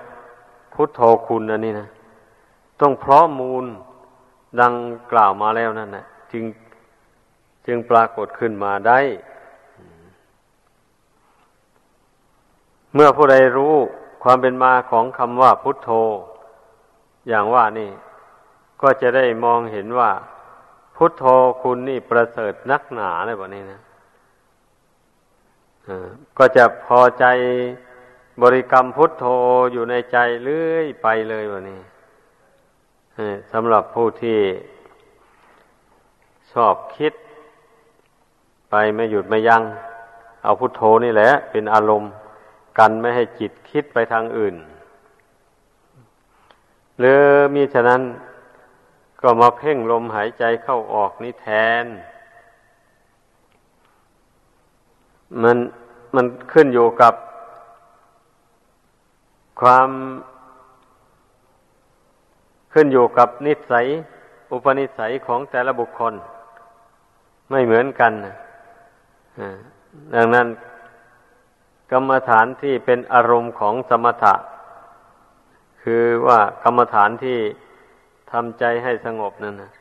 [0.73, 1.87] พุทโธคุณอันนี้นะ
[2.81, 3.65] ต้องพร้อมมูล
[4.61, 4.73] ดัง
[5.11, 6.43] กล่าวมาแล้วนั่นนะจึง
[7.67, 8.99] จึงปรากฏขึ้นมาได้
[12.93, 13.73] เมื่อผู้ใดรู้
[14.23, 15.91] ความเป็นมาของคำว่าพุทโธ
[17.27, 17.91] อย่างว่านี่
[18.81, 20.11] ก็จะได้มองเห็นว่า
[20.95, 21.23] พุทโธ
[21.61, 23.79] คุณนี่ประเสริฐนักหนาเลยแบบนี้นะ
[26.37, 27.25] ก็จะพอใจ
[28.41, 29.25] บริกรรมพุทโธ
[29.73, 31.81] อยู่ในใจเรื่อยไปเลยวันนี้
[33.51, 34.39] สำหรับผู้ที่
[36.53, 37.13] ชอบคิด
[38.69, 39.63] ไปไม่หยุดไม่ยัง้ง
[40.43, 42.11] เอาพุทโธนี่แหละ เป็นอารมณ์
[42.79, 44.55] กันไม่ให้จิตคิดไปทางอื่น
[46.99, 47.21] หรือ
[47.55, 48.01] มีฉะนั้น
[49.21, 51.47] ก็มาเพ่งลมหายใจเข้าออกนี่แท
[51.83, 51.85] น
[55.41, 55.57] มัน
[56.15, 57.13] มันขึ้นอยู่กับ
[59.61, 59.89] ความ
[62.73, 63.85] ขึ้นอยู่กับนิสัย
[64.51, 66.13] อุปนิสัยของแต่ละบุคคล
[67.49, 68.11] ไม่เหมือนกัน
[70.15, 70.47] ดังนั้น
[71.91, 74.33] กรรมฐานที่เป็นอารมณ์ของสมถะ
[75.89, 77.39] คือว่ากรรมฐานที่
[78.31, 79.71] ทำใจให้สงบนั่นนะ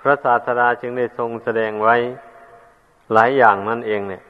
[0.00, 1.96] พระศาสดาจึงได้ทรงแสดงไว้
[3.12, 4.22] หลายอย่างนั่นเองเนี่ย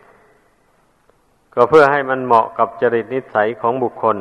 [1.54, 4.16] ก็เพื่อให้มันเหมาะกับจริตนิสัยของบุคคล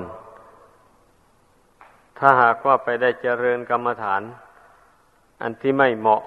[2.18, 4.22] ถ้าหากว่าไปได้เจริญกรรมฐาน
[5.42, 6.22] อันที่ไม่เหมาะ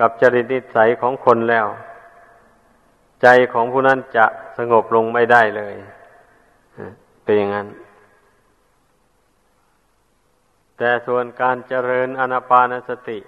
[0.00, 1.66] กับจริตนิสัยของคนแล้ว
[3.22, 4.26] ใจของผู้นั้นจะ
[4.58, 5.74] สงบลงไม่ได้เลย
[7.24, 7.68] เป็นอย่างนั้น
[10.78, 13.18] แต่ส่วนการเจริญอนาปานสติ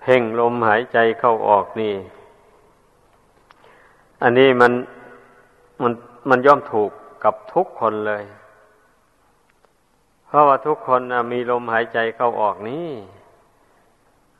[0.00, 1.94] เพ่งลมหายใจเข้าออกนี่
[4.22, 4.72] อันนี้มัน
[5.82, 5.92] มัน
[6.30, 6.90] มันย่อมถูก
[7.24, 8.24] กับทุกคนเลย
[10.26, 11.00] เพราะว่าทุกคน
[11.32, 12.88] มีลมหายใจเข้าออกนี้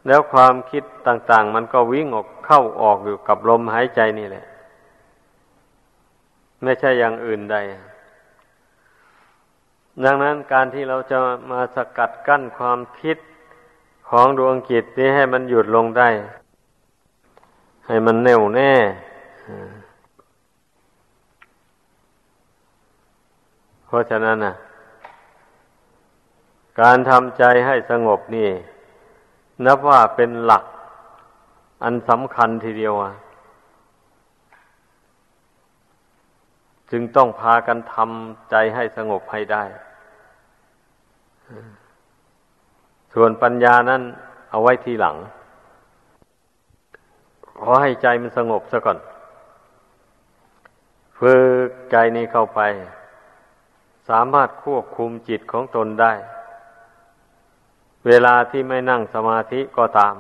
[0.06, 4.46] แล้วความคิดต่าง ๆ มันก็วิ่งออกเข้าออกอยู่กับลมหายใจนี่แหละ
[6.62, 7.56] ไม่ใช่อย่างอื่นใด
[10.02, 11.18] ดังนั้นการที่เราจะ
[11.50, 13.16] มาสกัดกั้นความคิด
[14.08, 16.08] ของดวงจิตนี้ให้มันหยุดลงได้
[17.86, 18.72] ให้มันแน่วแน่
[23.86, 24.54] เพราะฉะนั้นนะ
[26.80, 28.50] การทำใจให้สงบนี่
[29.66, 30.64] นับว่าเป็นหลัก
[31.82, 33.12] อันสำคัญทีเดียวอะ
[36.96, 39.64] จึงต้องพากันทำใจให้สงบให้ได้
[43.12, 44.02] ส่วนปัญญานั้น
[44.50, 45.16] เอาไว้ทีหลัง
[47.60, 48.98] ขอให้ใจมันสงบซะก่อน
[51.18, 51.34] ฝึ
[51.66, 52.60] กใจนี้เข้าไป
[54.08, 56.12] สามารถควบคุมจิตของตนได้
[58.06, 60.14] เวลาที่ไม่นั่งสมาธิก็ตาม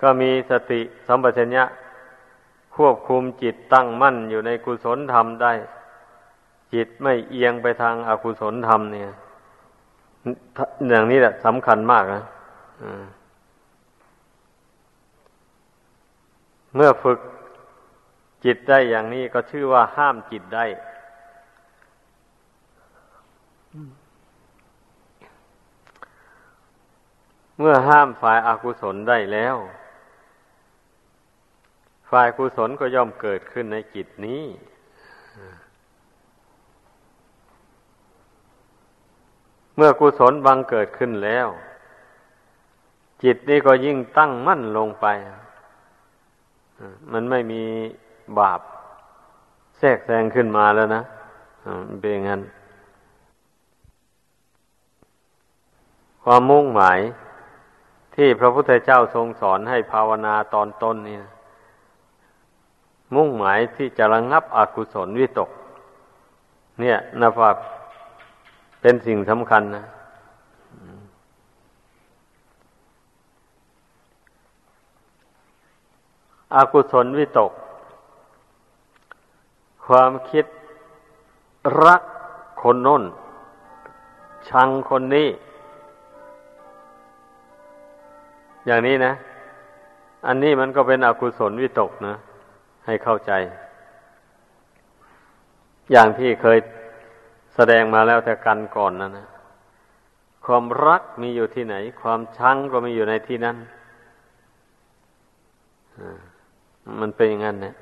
[0.00, 1.64] ก็มีสติสัมปชัญญะ
[2.78, 5.52] ควบคุมจิตตั้งมั่นอยู่ในกุศลธรรมได้
[6.74, 9.10] จิตไม่เอียงไปทางอากุศลธรรมเนี่ย
[10.88, 12.22] อย่างนี้แหละสำคัญมากนะ
[16.74, 17.18] เมื่อฝึก
[18.44, 20.64] จิตได้อย่างนี้ก็ชื่อว่าห้ามจิตได้
[27.58, 29.56] เมื่อห้ามฝ่ายอากุศลได้แล้ว
[32.10, 34.42] ฝ่ายกุศลก็ย่อมเกิดขึ้นในจิตนี้
[39.76, 41.48] เมื่อกุศลบังเกิดขึ้นแล้ว
[43.22, 45.06] จิตนี้ก็ยิ่งตั้งมั่นลงไป
[47.12, 47.62] มันไม่มี
[48.38, 48.60] บาป
[49.78, 51.02] แทรกแซงขึ้นมาแล้วนะ
[52.00, 52.42] เป็นอย่างนั้น
[56.22, 56.98] ความมุ่งหมาย
[58.14, 61.32] ที่พระพุทธเจ้าทรงสอนให้ภาวนาตอนต้นนี่นะ
[63.14, 65.50] มุ่งหมายที่จะระงงับอกุศลวิตก
[66.80, 67.50] เนี่ยนะว่า
[68.80, 69.84] เป็นสิ่งสำคัญนะ
[76.54, 77.52] อากุศลวิตก
[79.86, 80.44] ความคิด
[81.84, 82.02] รัก
[82.62, 83.02] คนน้น
[84.48, 85.28] ชังคนนี้
[88.66, 89.12] อย่างนี้นะ
[90.26, 92.14] อันนี้มันก็เป็นอกุศลวิตกนะ
[92.88, 93.32] ให้เข้าใจ
[95.92, 96.58] อย่างที่เคย
[97.54, 99.26] แสดงมาแล้วแต่กันก่อนนะนะ
[100.44, 103.56] ความรักมีอยู่ที่ไหน ความชังก็มีอยู่ในที่นั้น
[107.00, 107.74] มันเป็นอย่างนั้นนะ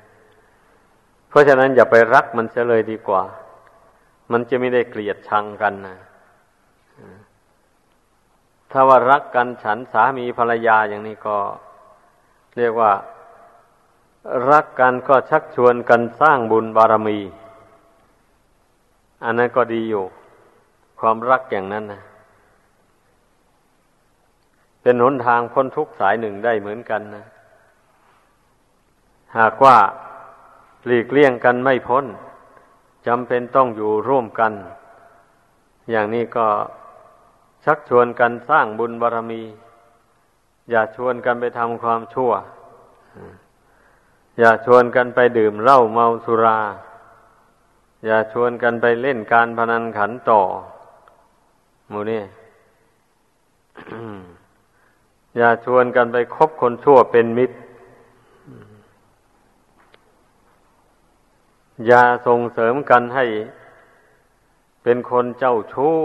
[1.29, 3.23] เพราะฉะนั้นอย่าไปรักมันเสียเลยดีกว่า
[4.31, 5.97] มันจะไม่ได้เกลียดชังกันนะ
[8.71, 11.37] ถ้าว่ารักกันฉันสามีภรรยาอย่างนี้ก็
[12.57, 12.91] เรียกว่า
[14.49, 17.19] รักกันก็ชักชวนกันสร้างบุญบารมี
[19.23, 20.05] อันนั้นก็ดีอยู่
[20.99, 22.01] ความรักอย่างนั้นนะ
[24.81, 27.25] เป็นหนทางพ้นทุกสายหนึ่งได้เหมือนกันนะ
[29.37, 29.77] หากว่า
[30.85, 32.05] หลีกเลี่ยงกันไม่พ้น
[33.07, 34.53] จำเป็นต้องอยู่ร่วมกัน
[35.91, 36.47] อย่างนี้ก็
[37.65, 39.41] ชักชวนกันสร้างบุญบารรมี
[40.69, 42.31] อย่าชวนกันไปทำความชั่ว
[44.39, 46.59] อย่าชวนกันไปดื่มเหล้าเมาสุรา
[48.05, 50.41] อย่าชวนกันไปเล่นการพนันขันต่อ
[51.91, 52.23] มูนี่
[55.37, 57.55] อย่าชวนกันไปคบคนชั่วเป็นมิตร
[61.87, 63.25] อย่าส่งเสริมกันให้
[64.83, 65.95] เป็นคนเจ้าชู้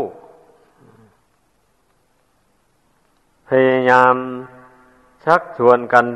[3.49, 4.15] พยายาม
[5.25, 6.07] ชักชวนกัน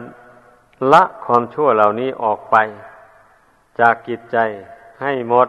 [0.93, 2.57] ละความชั่วเหล่านี้ออกไป
[3.81, 4.37] จากกิจใจ
[5.01, 5.49] ให้หมด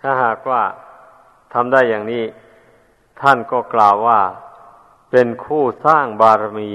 [0.00, 0.62] ถ้าหากว่า
[1.52, 2.24] ทำได้อย่างนี้
[3.20, 4.20] ท่านก็กล่าวว่า
[5.10, 6.72] เป็นคู่สร้างบารมี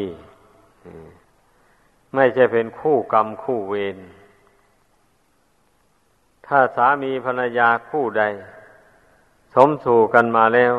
[2.16, 3.98] ไม่ใช่เป็นคู่กรรมคู่เวร
[6.48, 8.24] ถ้าสามีภรรยาคู่ใด
[9.54, 10.74] สมสู่กันมาแล้ว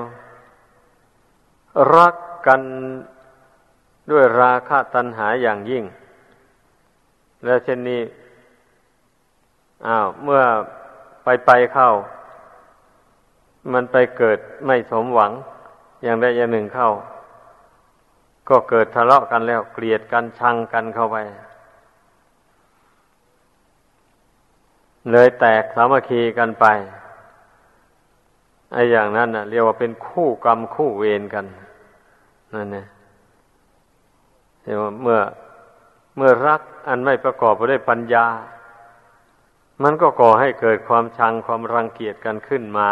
[1.94, 2.61] รักกัน
[4.11, 5.85] ด้วยราคะตัณหาอย่างยิ่ง
[7.45, 8.03] แล้วเช่นนี้
[9.87, 10.43] อ้าวเมื่อ
[11.25, 11.90] ไปไปเข้า
[13.73, 15.33] มันไปเกิดไม่สมหวัง
[16.03, 16.90] อย่างใดอย่างหนึ่งเข้า
[18.49, 21.17] ก็เกิดทะเลาะกันแล้ว เกลียดกันชังกันเข้าไป
[25.11, 26.67] เลยแตกสามัคคีกันไป
[28.73, 31.46] ไอ้อย่างนั้นน่ะเรียกว่าเป็นคู่กรรมคู่เวรกัน
[32.55, 32.87] นั่นเนี่ย
[34.65, 35.21] เรียกว่าเมื่อ
[36.17, 38.27] เมื่อรักอันไม่ประกอบไปด้วยปัญญา
[39.83, 42.88] มันก็ก่อให้เกิดความชังความรังเกียจกันขึ้นมา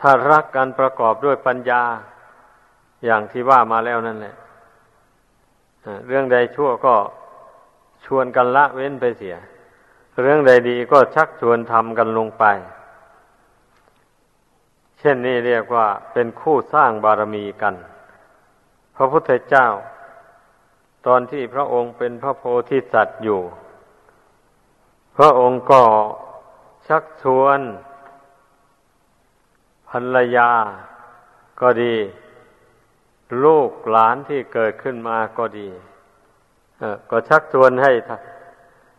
[0.00, 1.82] ถ้ารักกันประกอบด้วยปัญญา
[3.04, 4.34] อย่างที่ว่ามาแล้วนั่นแหละ
[6.06, 6.94] เรื่องใดชั่วก็
[8.04, 9.36] ชวนกันละเว้นไปเสีย
[10.22, 12.44] เรื่องใดดีก็ชักชวนทำกันลงไป
[15.04, 17.74] ช่นนี้เรียกว่าเป็นคู่สร้างบารมีกัน
[18.96, 19.68] พระพุทธเจ้า
[21.06, 23.40] ตอนที่พระองค์เป็นพระโพธิสัตว์อยู่
[25.16, 25.82] พระองค์ก็
[26.88, 27.60] ชักชวน
[29.88, 30.50] ภรรยา
[31.60, 31.94] ก็ดี
[33.44, 35.68] ลูกหลานที่เกิดขึ้นมาก็ดี
[37.10, 37.92] ก็ชักชวนให้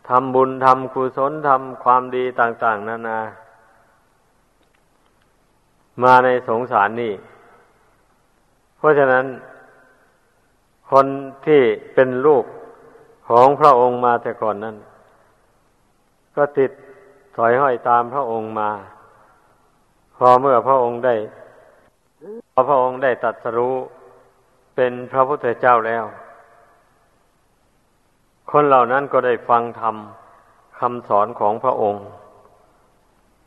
[0.10, 3.20] ทำบุญทำกุศลทำความดีต่าง ๆ นานา
[6.04, 7.14] มาในสงสารนี่
[8.78, 9.26] เพราะฉะนั้น
[10.92, 11.06] คน
[11.46, 11.62] ที่
[11.94, 12.46] เป็นลูก
[13.30, 14.76] ของพระองค์มาแต่ก่อนนั้น
[16.36, 16.72] ก็ติด
[17.36, 18.70] ถอยห้อยตามพระองค์มา
[20.16, 21.16] พอเมื่อพระองค์ได้
[22.52, 23.76] พอพระองค์ได้ตัดสรู้
[24.76, 26.04] เป็นพระพุทธเจ้าแล้ว
[28.52, 29.96] คนเหล่านั้นก็ได้ฟังธรรม
[30.80, 32.06] คำสอนของพระองค์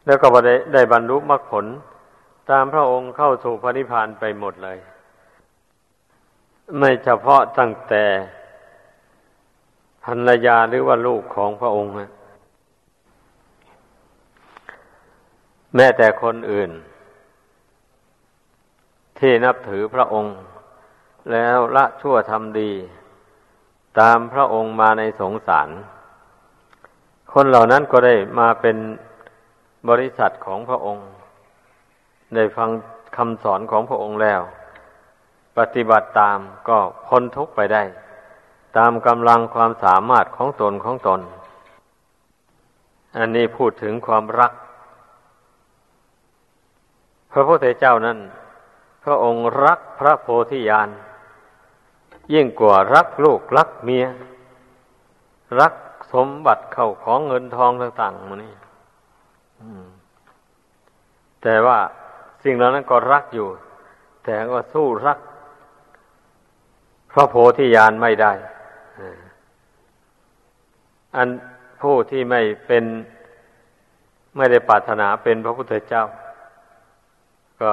[0.06, 1.66] แล้วก็ได้ได้บรรลุมรรคผล
[2.50, 4.78] ตามพระองค์เข้าสู่พระนิพพานไปหมดเลย
[6.78, 8.04] ไม่เฉพาะตั้งแต่
[10.04, 11.92] ภรรยาหรือว่าลูกของพระองค์
[15.74, 16.70] แม้แต่คนอื่น
[19.18, 20.34] ที่นับถือพระองค์
[21.32, 22.72] แล้วละชั่วทำดี
[24.00, 25.68] ตามพระองค์มาในสงสาร
[27.32, 28.76] คนเหล่านั้นก็ได้มาเป็น
[29.88, 31.06] บริษัทของพระองค์
[32.34, 32.68] ได้ฟัง
[33.16, 34.40] คำสอนของพระองค์แล้ว
[35.58, 37.82] ปฏิบัติตามก็พ้นทุกไปได้
[38.76, 41.20] ตามกำลังความสามารถของตนของตน
[43.16, 44.52] อันนี้พูดถึงความรัก
[47.32, 48.18] พระพุทธเจ้านั้น
[49.04, 50.88] พระองค์รักพระโพธิญาณ
[52.32, 54.06] ยิ่งกว่ารักลูกรักเมีย
[55.60, 55.74] รัก
[56.12, 58.54] สมบัติเข้าของเงินทองต่างๆมานี่
[61.42, 61.78] แต่ว่า
[62.44, 63.48] สิ่งเหล่านั้นก็รักอยู่
[64.24, 65.18] แต่ก็สู้รัก
[67.12, 68.32] พระโพธิญาณไม่ได้
[71.16, 71.28] อัน
[71.82, 72.84] ผู้ที่ไม่เป็น
[74.36, 76.04] ไม่ได้ปรารถนาเป็นพระพุทธเจ้า
[77.62, 77.72] ก็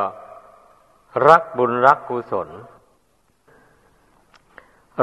[1.28, 2.50] รักบุญรักกุศล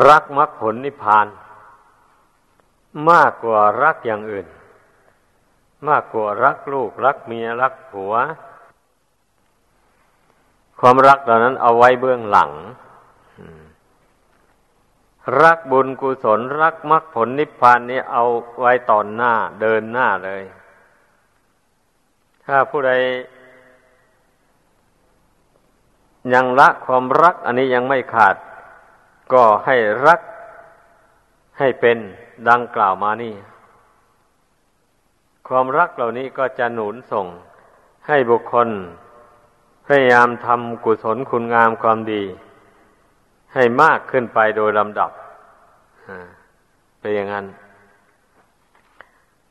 [0.08, 1.26] รักมรรคผลนิพพาน
[3.10, 4.46] มากกว่ารักอย่างอื่น
[5.88, 8.14] มากกว่ารักลูก รักเมียรักผัว
[10.84, 12.50] ความรักเหล่านั้นเอาไว้เบื้องหลัง
[15.42, 18.24] รักบุญกุศลรักมรรคผลนิพพานนี้เอา
[18.60, 20.42] ไว้ตอนหน้าเดินหน้าเลย
[22.44, 22.92] ถ้าผู้ใด
[26.34, 28.36] ยังละความรัก อันนี้ยังไม่ขาด
[29.32, 29.76] ก็ให้
[30.06, 30.20] รัก
[31.58, 31.98] ให้เป็น
[32.48, 33.34] ดังกล่าวมานี่
[35.48, 37.26] ความรักเหล่านี้ก็จะหนุนส่ง
[38.06, 38.68] ให้บุคคล
[39.86, 42.22] พยายามทำกุศลคุณงามความดี
[43.54, 45.10] ให้มากขึ้นไปโดยลำดับ
[47.00, 47.46] เป็นอย่างนั้น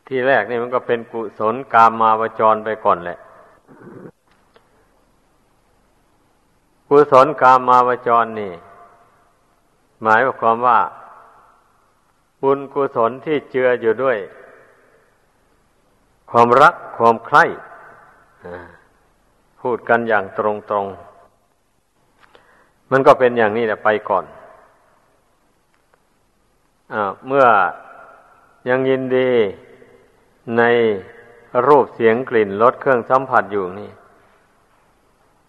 [0.07, 3.17] ที่แรกนี่มันก็เป็นกุศลกามมาวจรไปก่อนแหละ
[6.87, 8.53] กุศลกามมาวจรนี่
[10.03, 10.79] หมายความว่า
[12.41, 14.17] บุญกุศลที่เจืออยู่ด้วย
[16.31, 17.43] ความรักความใคร่
[19.61, 20.39] พูดกันอย่างต
[20.73, 24.25] รงๆ มันก็เป็นอย่างนี้แหละไปก่อน
[26.93, 26.95] อ
[27.27, 27.45] เมื่อ
[28.69, 29.29] ยังยินดี
[30.57, 30.63] ใน
[31.67, 33.91] รูปเสียงกลิ่นรสเครื่องสัมผัสอยู่นี่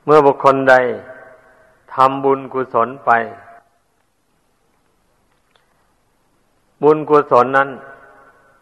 [0.04, 0.74] เมื่อบุคคลใด
[1.94, 3.10] ทำบุญกุศลไป
[6.82, 7.70] บุญกุศลนั้น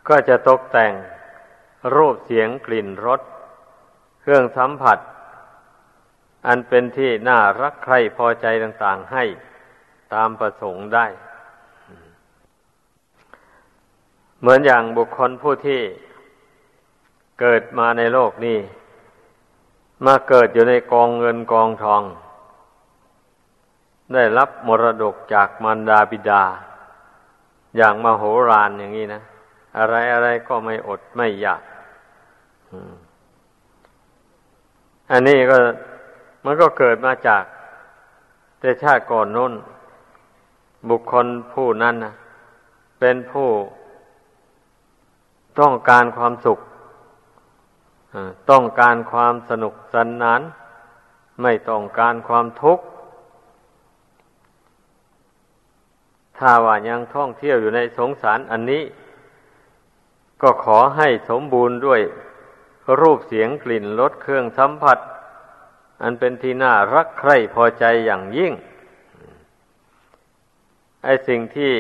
[0.09, 0.93] ก็จะตกแต่ง
[1.95, 3.21] รูปเสียงกลิ่นรส
[4.21, 4.99] เครื่องสัมผัส
[6.47, 9.25] อันเป็นที่น่ารักใคร่พอใจต่างๆให้
[10.15, 11.07] ตามประสงค์ได้
[14.41, 15.83] เหมือนอย่างบุคคลผู้ที่
[17.41, 18.59] เกิดมาในโลกนี้
[20.07, 22.03] มาเกิดอยู่ในกองเงินกองทอง
[24.15, 26.43] ได้รับมรดกจากมารดาบิดา
[27.77, 29.23] อย่างมโหฬารอย่างนี้นะ
[29.79, 31.63] อะไรอะไรก็ไม่อดไม่อยาก
[35.11, 35.57] อันนี้ก็
[36.45, 37.43] มันก็เกิดมาจาก
[38.61, 39.53] แต่ชาติก่อนนู้น
[40.89, 42.13] บุคคลผู้นั้นนะ
[43.01, 43.49] เป็นผู้
[45.61, 46.59] ต้องการความสุข
[48.51, 50.41] ต้องการความสนุกสนนาน
[51.43, 52.85] ไม่ต้องการความทุกข์
[56.39, 58.83] ถ้าว่ายังท่องเที่ยวอยู่ในสงสารอันนี้
[60.43, 62.01] ก็ขอให้สมบูรณ์ด้วย
[63.01, 64.99] รูปเสียงกลิ่นรสเครื่องสัมผัส
[66.03, 68.53] อันเป็นที่น่ารักใคร่พอใจอย่างยิ่ง
[71.05, 71.73] ไอ้สิ่งที่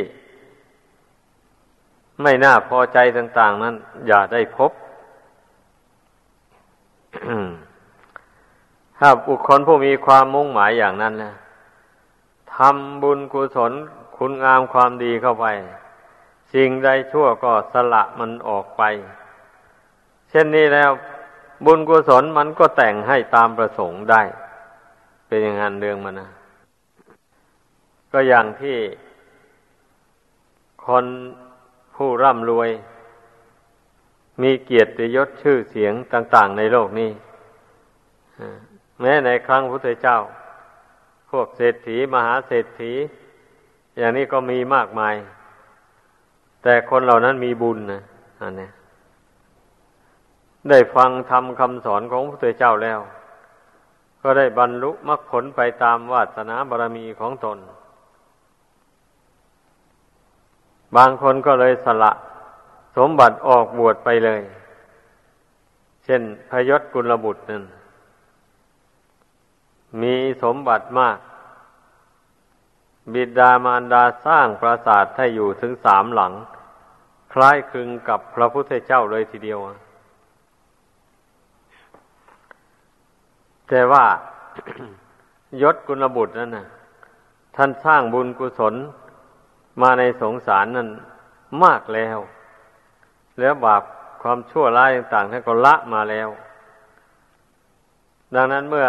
[2.22, 3.74] ไม่น่าพอใจต่าง ๆ นั้น
[4.06, 4.70] อย่าได้พบ
[8.98, 11.34] ถ้าบุคคลผู้มีความมุ่งหมายอย่างนั้นนะ
[12.54, 13.72] ทำบุญกุศล
[14.16, 15.46] คุณงามความดีเข้าไป
[16.52, 18.82] สิ่งใดชั่วก็สละมันออกไป
[20.28, 20.90] เช่นนี้แล้ว
[21.64, 24.22] บุญกุศลมันก็แต่งให้ตามประสงค์ได้
[25.26, 26.28] เป็นอย่างนั้นเรื่องมันนะ
[28.12, 28.76] ก็อย่างที่
[30.84, 31.04] คน
[31.94, 32.70] ผู้ร่ำรวย
[34.42, 37.10] มีเกียรติยศชื่อเสียงต่าง ๆ ในโลกนี้
[39.00, 40.18] แม้ในครั้งพุทธเจ้า
[41.30, 42.92] พวกเศรษฐีมหาเศรษฐี
[43.98, 45.14] อย่างนี้ก็มีมากมาย
[46.62, 48.00] แต่คนเหล่านั้นมีบุญนะ
[48.42, 48.68] อันนี้
[50.68, 53.00] ได้ฟังทำคำสอนของพระพุทธเจ้าแล้ว
[54.22, 57.58] ก็ได้บรรลุมรรคผลไปตามวาสนาบารมีของตน
[60.96, 62.12] บางคนก็เลยสละ
[62.96, 64.42] สมบัติออกบวชไปเลย
[66.04, 67.64] เช่นพยศกุลบุตรนั่น
[70.02, 71.18] มีสมบัติมาก
[73.12, 76.32] บิดามารดาสร้างปราสาทให้อยู่ถึงสามหลัง
[77.32, 79.60] คล้ายคลึงกับพระพุทธเจ้าเลยทีเดียว
[83.70, 84.04] แต่ว่า
[85.62, 86.66] ยศกุลบุตรนั่นนะ
[87.56, 88.74] ท่านสร้างบุญกุศล
[89.80, 90.88] มาในสงสารนั้น
[91.62, 92.18] มากแล้ว
[93.40, 93.82] แล้วบาป
[94.22, 96.28] ความชั่วร้ายต่างๆท่านก็ละมาแล้ว
[98.34, 98.86] ดังนั้นเมื่อ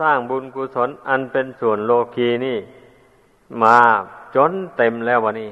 [0.00, 2.58] สร้างบุญกุศลอันเป็นส่วนโลกีนี่
[3.62, 3.76] มา
[4.34, 5.50] จนเต็มแล้ววะนี่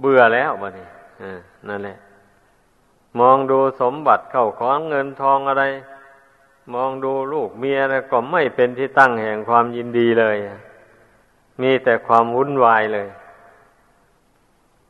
[0.00, 0.86] เบื่อแล้ววะนี่
[1.68, 1.96] นั่นแหละ
[3.18, 5.64] มองดูสมบัติเข้าของเงินทองอะไร
[6.72, 10.36] มองดูลูกเมียอะไรก็ไม่เป็นที่ตั้งแห่งความยินดีเลย
[11.60, 13.08] มีแต่ความวุ่นวายเลย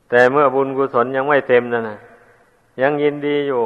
[0.09, 1.99] แต่เมื่อบุญกุศลยังไม่เต็มนั่นนะ
[2.83, 3.65] ยังยินดีอยู่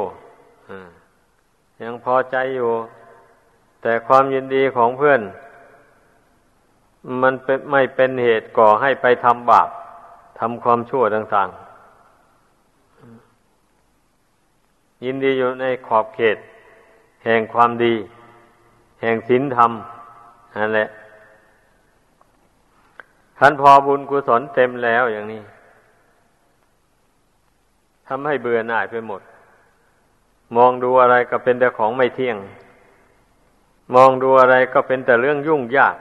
[1.83, 2.71] ยังพอใจอยู่
[3.81, 5.21] แต่ความยินดีของเพื่อน
[7.21, 9.69] มันเป็นไม่เป็นเหตุก่อให้ไปทำบาป
[10.39, 16.37] ทำความชั่วต่างๆ ยินดีอยู่ในขอบเขต
[17.25, 17.93] แห่งความดี
[19.01, 19.71] แห่งศีลธรรม
[20.57, 20.87] นั่นแหละ
[23.37, 25.41] ท่านพอบุญกุศลเต็มแล้วอย่างนี้
[28.07, 29.21] ทำให้เบื่อหน่ายไปหมด
[30.55, 32.37] มองดูอะไรก็เป็นแต่ของไม่เที่ยง
[33.95, 35.95] มองดูอะไรก็เป็นแต่เรื่องยุ่งยาก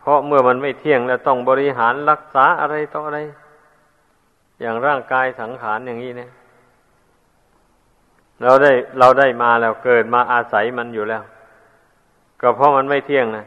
[0.00, 3.20] เพราะเมื่อมันไม่เที่ยงแล้วต้องบริหารรักษาอะไรต่ออะไร
[4.60, 6.30] อย่างร่างกายสังขารอย่างนี้เนี่ย
[8.42, 11.22] เราได้เราได้มาแล้วเกิดมาอาศัยมันอยู่แล้ว
[12.40, 13.46] ก็เพราะมันไม่เที่ยงนะ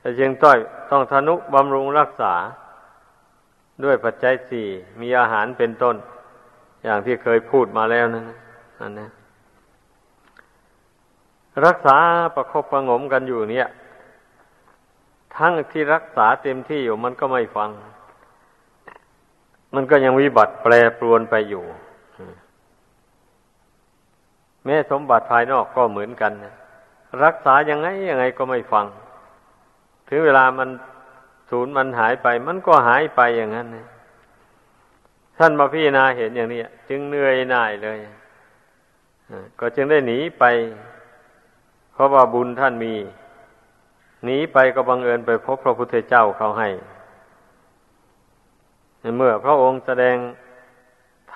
[0.00, 0.58] แต่จึงต้อย
[0.90, 2.34] ต้องทนุบำรุงรักษา
[3.84, 4.66] ด้วยปัจจัยสี่
[5.00, 5.96] มีอาหารเป็นต้น
[6.84, 8.24] อย่างที่เคยพูดมาแล้วนั่น
[8.80, 9.08] นั่นนะ
[11.66, 11.96] รักษา
[12.34, 13.68] ประคบประงมกันอยู่เนี่ย
[15.36, 17.70] ทั้งที่รักษาเต็มที่อยู่มันก็ไม่ฟัง
[19.74, 21.64] มันก็ยังวิบัติแปรปรวนไปอยู่
[24.64, 26.54] แม้สมบัติภายนอกก็เหมือนกันนะ
[27.24, 28.86] รักษายังไงยังไงก็ไม่ฟัง
[30.08, 30.68] ถึงเวลามัน
[31.50, 33.86] สูญมันหายไป มันก็หายไปอย่างนั้นนะ
[35.38, 37.98] ท่านมาพี่นาเห็นอย่างนี้จึงเหนื่อยหน่ายเลย
[39.60, 40.44] ก็จึงได้หนีไป
[41.92, 42.94] เพราะว่าบุญท่านมี
[44.24, 46.68] หนีไปก็บังเอิญไปพบพระพุทธเจ้าเขาให้
[49.16, 50.16] เมื่อพระองค์แสดง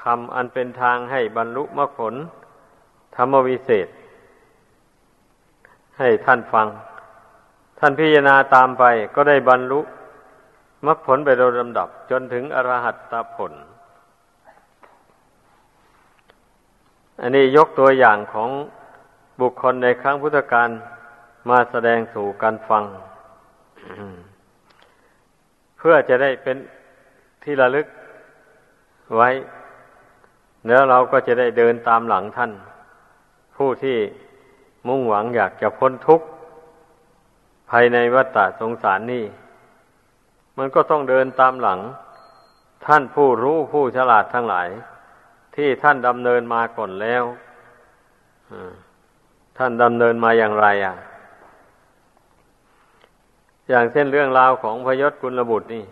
[0.00, 2.14] ธรรมอันเป็นทางให้บรรลุมรรคผล
[3.16, 3.88] ธรรมวิเศษ
[5.98, 6.66] ให้ท่านฟัง
[7.78, 9.80] ท่านพิจารณาตามไปก็ได้บรรลุ
[10.86, 13.52] มรรคผลไปโดยลำดับ จนถึงอรหัตตผล
[17.20, 18.50] อันนี้ยกตัวอย่างของ
[19.40, 20.68] บุคคลในครั้งพุทธกาล
[21.48, 22.84] มาแสดงสู่การฟัง
[25.78, 26.56] เพื่อจะได้เป็น
[27.42, 27.86] ที่ระลึก
[29.16, 29.28] ไว้
[30.68, 32.52] แล้วเราก็จะได้เดินตามหลังท่าน
[33.56, 33.98] ผู้ที่
[34.88, 36.26] มุ่งหวังอยากจะพ้นทุกข์
[37.70, 39.24] ภายในวัฏฏะสงสารนี่
[40.58, 41.80] มันก็ต้องเดินตามหลัง
[42.86, 44.68] ท่านผู้รู้ผู้ฉลาดทั้งหลาย
[45.56, 47.24] ที่ท่านดำเนินมาก่อนแล้ว
[49.58, 50.94] ท่านดำเนินมาอย่างไรอะ
[53.68, 55.84] อย่างเช่นเรื่องราวของพยศกุลบุตรนี่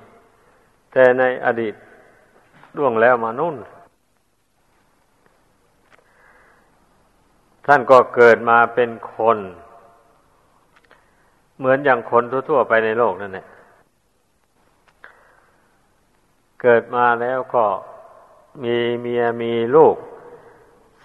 [0.92, 1.74] แต่ในอดีต
[2.76, 3.56] ล่วงแล้วมานุ่น
[7.66, 9.38] ท่านก็เกิดมาเป็นคน
[11.58, 13.46] เหมือนอย่างคนทั่วๆไปในโลกนั่นแหละ
[16.62, 17.64] เกิดมาแล้วก็
[18.64, 19.96] มีเมียมีลูก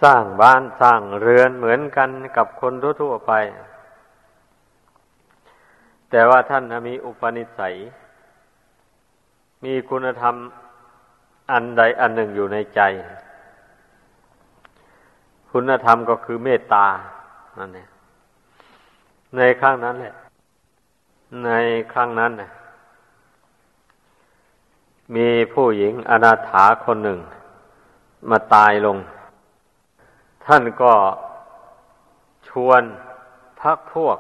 [0.04, 3.34] สร้างบ้านสร้างเรือนเหมือนกันกับคนทั่วๆไป
[6.10, 7.76] แต่ว่าท่านมีอุปนิสัย
[9.64, 10.36] มีคุณธรรม
[11.52, 12.82] อันใดอันหนึ่งอยู่ในใจ
[15.52, 16.86] คุณธรรมก็คือเมตตา
[17.58, 17.88] นั่นเอง
[19.36, 20.14] ในครั้งนั้นแหละ
[21.46, 21.50] ใน
[21.94, 22.50] ครั้งนั้นนะ
[25.16, 27.20] มีผู้หญิงอนาถาคนหนึ่ง
[28.30, 28.98] มาตายลง
[30.46, 30.94] ท่านก็
[32.48, 32.82] ชวน
[33.62, 34.18] พักพวก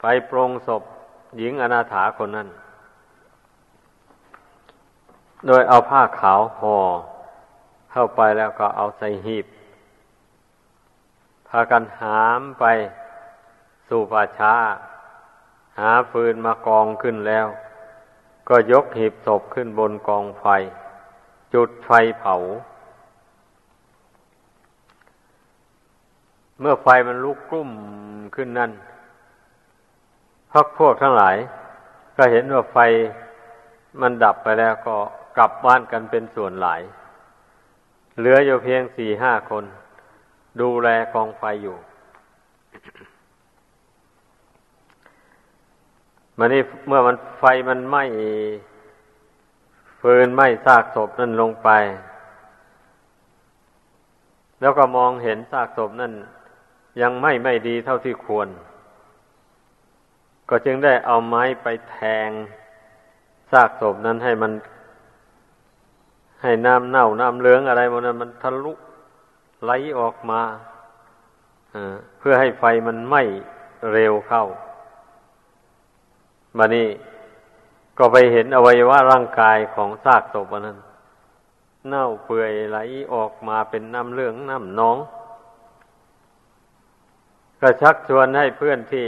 [0.00, 0.82] ไปปรงศพ
[1.38, 2.48] หญิงอนาถาคนนั้น
[5.46, 6.76] โดยเอาผ้าขาวห่อ
[7.92, 9.46] เข้าไปแล้วก็เอาใส่หีบ
[11.50, 12.64] พากันหามไป
[13.88, 14.54] สู่ป่าช้า
[15.78, 17.46] หาฟืนมากองขึ้นแล้ว
[18.48, 20.46] ก็ยกหีบศพขึ้นบนกองไฟ
[21.54, 21.90] จุดไฟ
[22.20, 22.34] เผา
[26.60, 27.70] เมื่อไฟมันลุกกลุ่ม
[28.34, 28.72] ขึ้นนั่น
[30.52, 31.36] พักพวกทั้งหลาย
[32.16, 32.78] ก็เห็นว่าไฟ
[34.00, 34.96] มันดับไปแล้วก็
[35.36, 36.80] กลับบ้านกันเป็นส่วนหลาย
[38.18, 39.64] เหลืออยู่เพียงสี่ห้าคน
[40.60, 41.76] ดูแลกองไฟอยู่
[46.38, 48.04] มันนี่เมื่อมันไฟมันไหม้
[50.00, 51.68] ฟืนไหม้ซากศพนั่นลงไป
[54.60, 56.12] แล้วก็มองเห็นซากศพนั่น
[57.02, 58.48] ยังไม่ไม่ดีเท่าที่ควร
[60.48, 61.98] ก็จึงได้เอาไม้ไปแท
[62.28, 62.30] ง
[63.52, 64.52] ซากศพนั้นให้มัน
[66.42, 68.72] ให้น้ำเน่าน้ำเลืองอะไรมันมันทะลุ
[69.64, 70.40] ไหลออกมา
[72.18, 73.22] เพื่อให้ไฟมันไหม้
[73.92, 74.44] เร็วเข้า
[76.56, 76.88] มานี่
[77.98, 80.78] ก็ไปเห็นอวัยวะร่างกายของซากศพนั้น
[81.88, 82.78] เน่าเปื่อยไหล
[83.14, 84.98] ออกมาเป็นน้ำเลืองน้ำนอง
[87.60, 89.06] ก็ชักชวนให้เพื่อนที่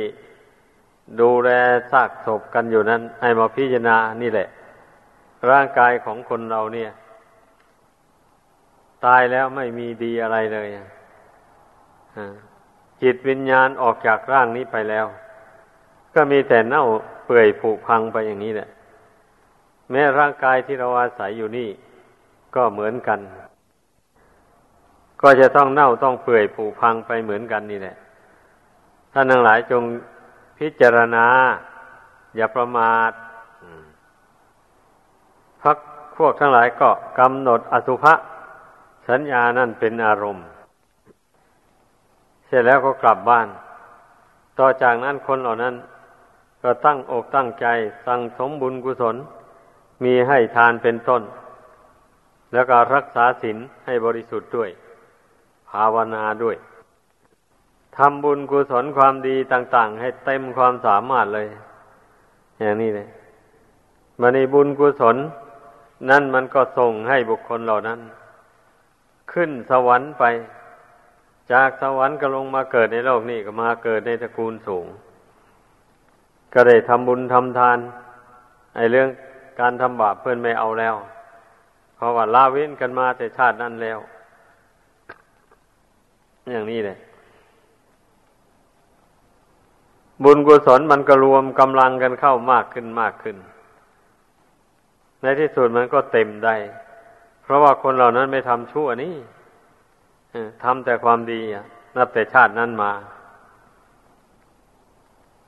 [1.21, 1.51] ดูแล
[1.93, 4.49] ซากศพกันอยู่นั้น ให้มาพิจารณานี่แหละ
[5.51, 6.91] ร่างกายของคนเราเนี่ย
[9.07, 10.69] ตายแล้วไม่มีดีอะไรเลย
[13.03, 15.07] จิตวิญญาณออกจากร่างนี้ไปแล้ว
[16.15, 16.85] ก็มีแต่เน่า
[17.25, 18.69] เปื่อยผุพังไปอย่างนี้แหละ
[19.91, 21.69] แม้ร่างกายที่เราอาศัยอยู่นี่
[22.55, 23.19] ก็เหมือนกัน
[25.23, 27.97] ก็จะต้องเน่าต้องเปื่อยผุพังไปเหมือนกันนี่แหละ
[29.13, 29.83] ท่านทั้งหลายจง
[30.59, 31.27] พิจารณา
[32.37, 33.13] อย่าประมาท
[35.63, 35.77] พัก
[36.17, 38.15] พวกทั้งหลายก็กำหนดอสุภะ
[39.09, 40.47] สัญญานั่นเป็นอารมณ์
[42.47, 43.49] เสร็จแล้วก็กลับบ้าน
[44.59, 45.75] ต่อจากนั้นคนเหล่านั้น
[46.63, 47.67] ก็ตั้งอกตั้งใจ
[48.07, 49.17] สั่งสมบุญกุศล
[50.05, 51.23] มีให้ทานเป็นต้น
[52.53, 54.71] แล้วก็รักษาศีลให้บริสุทธิ์ด้วย
[55.71, 56.57] ภาวนาด้วย
[57.97, 61.49] ทำบุญกุศลความดีต่าง ๆ ให้เต็มความสามารถเลย
[62.61, 63.09] อย่างนี้เลย
[64.21, 65.17] มาในบุญกุศล
[66.11, 68.01] นั่นมันก็ส่งให้บุคคลเหล่านั้น
[69.35, 70.25] ขึ้นสวรรค์ไป
[71.53, 74.87] จากสวรรค์ก็ลงมาเกิดในโลกนี้ก็มาเกิดในตระกูลสูง
[76.55, 77.79] ก็ได้ทำบุญทำทาน
[78.77, 79.09] ไอ้เรื่อง
[79.61, 80.95] การทำบาปเพื่อนไม่เอาแล้ว
[81.97, 83.99] เพราะว่าลาเว้นกันมาแต่ชาตินั้นแล้ว
[86.51, 86.99] อย่างนี้เลย
[90.25, 93.37] บุญกุศลมันก็รวมกำลังกันเข้ามากขึ้นมากขึ้น
[95.23, 96.55] ในที่สุดมันก็เต็มได้
[97.43, 99.15] เพราะว่าคนเหล่านั้นไม่ทำชั่วนี่
[100.65, 101.41] ทำแต่ความดี
[101.97, 102.93] นับแต่ชาตินั้นมา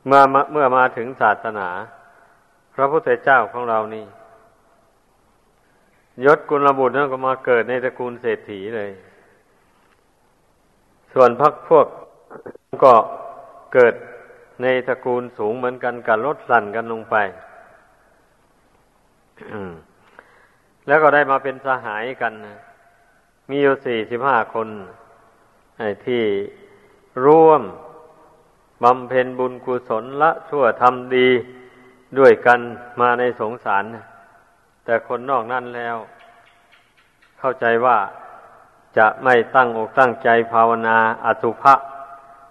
[0.06, 0.20] เมื่อ
[0.52, 1.68] เมื่อมาถึงศาสนา
[2.74, 4.04] พระพุทธเจ้าของเรานี่
[6.24, 8.90] ยศกุลบุตรนั่นก็มาเกิดในตระกูลเศรษฐีเลย
[11.12, 11.86] ส่วนพักพวก
[12.84, 12.94] ก็
[13.74, 13.94] เกิด
[14.62, 17.16] ในตระกูลสูงเหมือนกันกับลดสั่นกันลงไป
[20.86, 22.32] แล้วก็ได้มาเป็นสหายกัน
[23.48, 24.68] มีอยู่สี่สิบห้าคน
[26.06, 26.22] ที่
[27.26, 27.62] ร่วม
[28.82, 31.28] บำเพ็ญบุญกุศลละชั่วทำดี
[32.18, 32.60] ด้วยกัน
[33.00, 33.84] มาในสงสาร
[34.84, 35.96] แต่คนนอกนั้นแล้ว
[37.38, 37.98] เข้าใจว่า
[38.98, 41.74] จะไม่ตั้งอกตั้งใจภาวนาอสุภะ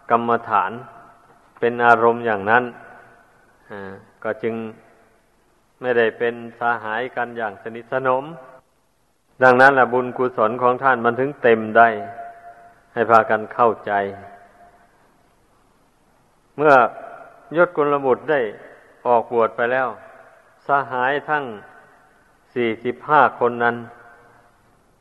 [0.09, 0.71] กรรมฐาน
[1.59, 2.63] เป็นอารมณ์อย่างนั้น
[4.23, 4.55] ก็จึง
[5.85, 8.23] ไม่ได้เป็นสาหายกันอย่างสนิทสนม
[9.43, 11.87] ดังนั้นแหละบุญกุศลของท่านมันถึงเต็มได้
[12.93, 13.91] ให้พากันเข้าใจ
[16.57, 16.73] เมื่อ
[17.55, 18.41] ยศกุลบุตรได้
[19.07, 19.87] ออกบวชไปแล้ว
[20.67, 21.43] สหายทั้ง
[22.53, 23.75] สี่สิบห้าคนนั้น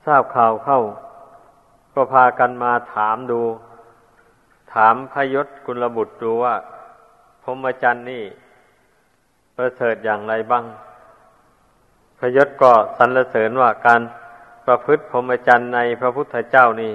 [0.04, 0.80] ทราบข่าวเข้า
[1.94, 3.40] ก็พากันมาถามดู
[4.74, 6.54] ถามพยศกุลบุตรดูว่า
[7.42, 8.24] พรหมจรรย์นี่
[9.56, 10.64] ประเสริฐอย่างไรบ้าง
[12.18, 14.00] พพยศก็สรรเสริญว่าการ
[14.66, 16.92] ประพฤติพรหมจรรย์ในพระพุทธเจ้านี่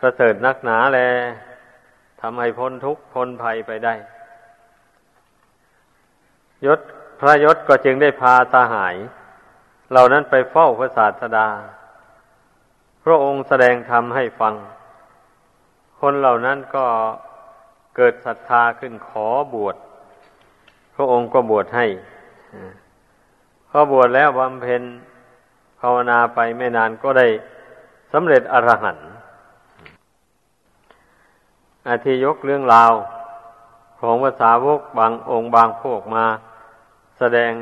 [0.00, 0.98] ประเสริฐนักหนาแล
[2.20, 3.94] ทำให้พ้นทุกข์พ้นภัยไปได้
[6.66, 6.80] ยศ
[7.20, 8.96] พระยศก็จึงได้พาสหาย
[9.90, 11.48] เหล่านั้นไปเฝ้าพระศาสดา
[13.04, 14.54] พระองค์แสดงธรรมให้ฟัง
[16.00, 16.86] คนเหล่านั้นก็
[17.96, 19.76] เกิดศรัทธาขึ้นขอบวช
[20.96, 21.86] พระองค์ก็บวชให้
[23.70, 24.82] พอบวชแล้วบำเพ็ญ
[25.80, 27.26] ภาวนาไปไม่นานก็ได้
[28.12, 29.08] สำเร็จอรหันต์
[31.88, 32.92] อาทิยกเรื่องราว
[34.00, 36.24] ของภาษาวกบางองค์บางพวกมา
[37.18, 37.52] แสดง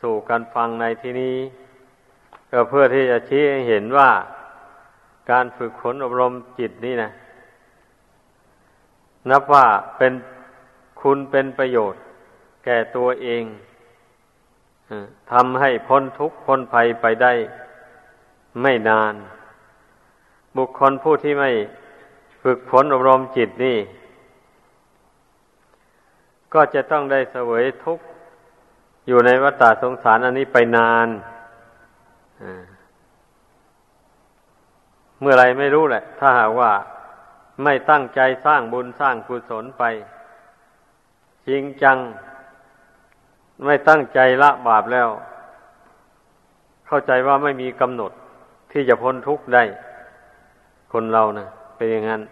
[0.00, 1.36] สู่กันฟังในที่นี้
[2.50, 4.10] ก็เพื่อที่จะชี้ให้เห็นว่า
[5.30, 7.10] การฝึกฝนอบรมจิตนี่นะ
[9.30, 10.12] นับว่าเป็น
[11.00, 12.00] คุณเป็นประโยชน์
[12.64, 13.44] แก่ตัวเอง
[15.32, 17.32] ทำให้พ้นทุกข์พ้นภัยไปได้
[18.62, 19.14] ไม่นาน
[20.56, 21.50] บุคคลผู้ที่ไม่
[22.42, 23.78] ฝึกฝนอบรมจิตนี่
[26.54, 28.04] ก็จะต้องได้เสวยทุกข์
[29.08, 31.08] อยู่ในวัฏสงสารอันนี้ไปนาน
[35.20, 36.72] เมื่อไรไม่รู้แหละ ถ้าหากว่า
[37.62, 39.82] ไม่ตั้งใจสร้างบุญสร้างกุศลไป
[41.48, 41.98] จริงจัง
[43.64, 45.08] ไม่ตั้งใจละบาปแล้ว
[46.86, 48.12] เข้าใจว่าไม่มีกำหนด
[48.72, 49.62] ที่จะพ้นทุกข์ได้
[50.92, 51.46] คนเรานะ
[51.76, 52.22] เป็นอย่างนั้น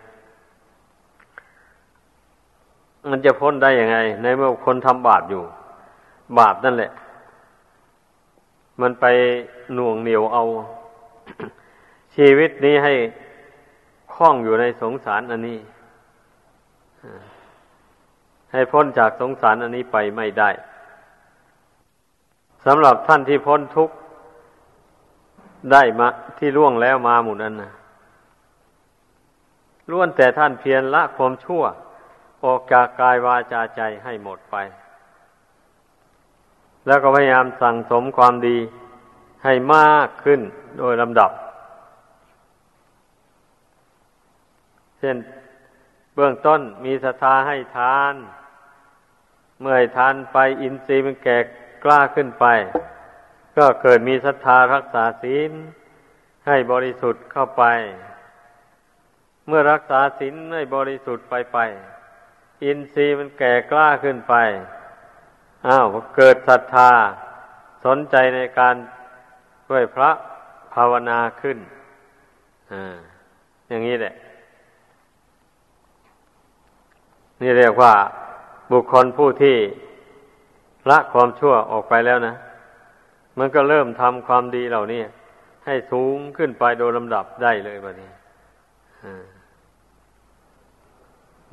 [3.11, 5.43] มันจะพ้นได้ยังไง ในเมื่อคนทำบาปอยู่
[6.39, 6.91] บาปนั่นแหละ
[8.81, 9.05] มันไป
[9.75, 10.43] หน่วงเหนียวเอา
[12.17, 12.95] ชีวิตนี้ให้
[14.15, 15.59] คล้องอยู่ในสงสารอันนี้
[18.53, 20.51] ให้พ้นจากสงสารอันนี้ไปไม่ได้
[22.67, 23.95] สำหรับท่านที่พ้นทุกข์
[25.73, 27.73] ได้มาที่ล่วงแล้วมาหมุนั้นนะ
[29.91, 31.63] ล้วนแต่ท่านเพียรละความชั่ว
[32.45, 34.57] ออกจากกายวาจาใจให้หมดไป
[36.87, 38.59] แล้วก็พยายามสั่งสมความดี
[39.45, 40.41] ให้มากขึ้น
[40.79, 41.31] โดยลำดับ
[44.99, 45.17] เช่น
[46.15, 48.15] เบื้องต้นมีศรัทธาให้ทาน
[49.61, 51.47] เมื่อให้ทานไปอินทรีย์มันแก่ก
[51.91, 52.47] ล้าขึ้นไป
[53.57, 55.51] ก็เกิดมีศรัทธารักษาศีล
[56.47, 57.65] ให้บริสุทธิ์เข้าไป
[59.47, 61.59] เมื่อรักษาศีลให้บริสุทธิ์ไปไป
[62.65, 64.35] อินทรีย์มันแก่กล้าขึ้นไป
[65.67, 65.87] อ้าว
[66.17, 66.91] เกิดศรัทธา
[67.85, 68.75] สนใจในการ
[69.67, 70.11] ช่วยพระ
[70.75, 71.59] ภาวนาขึ้น
[72.73, 72.75] อ
[73.69, 74.15] อย่างนี้แหละ
[77.41, 77.95] นี่เรียกว่า
[78.73, 79.57] บุคคลผู้ที่
[80.91, 82.35] ละความชั่วออกไปแล้วนะ
[83.39, 85.03] มันก็เริ่มทำความดีเหล่านี้
[85.67, 88.11] ให้สูงขึ้นไปโดยลำดับได้เลยแบบนี้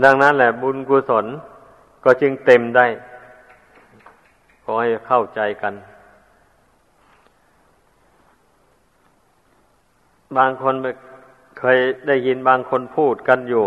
[0.03, 1.25] ดังนั้นแหละบุญกุศล
[2.03, 2.86] ก็จึงเต็มได้
[4.63, 5.73] ขอให้เข้าใจกัน
[10.38, 10.75] บางคน
[11.59, 11.77] เคย
[12.07, 13.63] ได้ยินบางคนพูดกันอยู่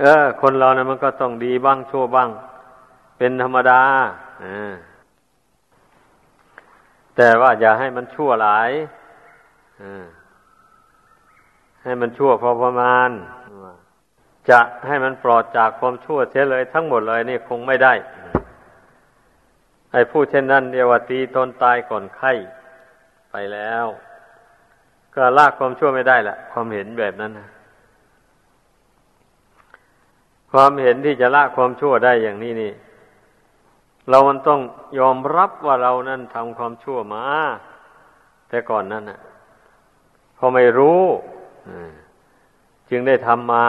[0.00, 2.28] เออ คนเรานะมันก็ต้องดีบ้างชั่วบ้าง
[3.16, 3.82] เป็นธรรมดา
[7.16, 8.70] แต่ว่าอย่าให้มันชั่วหลาย
[11.84, 13.10] ให้มันชั่วพอประมาณ
[14.50, 17.94] จะให้มันปลอดจากความชั่วเสียเลย ทั้งหมดเลยนี่คงไม่ได้
[19.92, 22.32] ไอ้ผู้เช่นนั้นเดียวตีตนตายก่อนไข้
[23.30, 23.86] ไปแล้ว
[25.14, 27.48] ก็ลากความชั่วไม่ได้แหละความเห็นแบบนั้นนะ
[30.52, 32.72] ความเห็นที่จะละความชั่วได้อย่างนี้นี่
[34.10, 34.60] เรามันต้อง
[34.98, 37.24] ยอมรับว่าเรานั่นทำความชั่วมา
[38.48, 39.20] แต่ก่อนนั้นน่ะ
[40.36, 41.02] พอไม่รู้
[42.90, 43.66] จึงได้ทำมา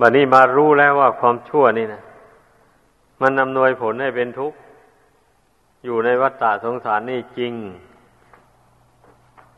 [0.00, 2.02] บัดนี้มารู้แล้วว่าความชั่วนี่นะ
[3.20, 4.58] มันนำนวยผลให้เป็นทุกข์
[5.84, 7.52] อยู่ในวัฏฏะสงสารนี่จริง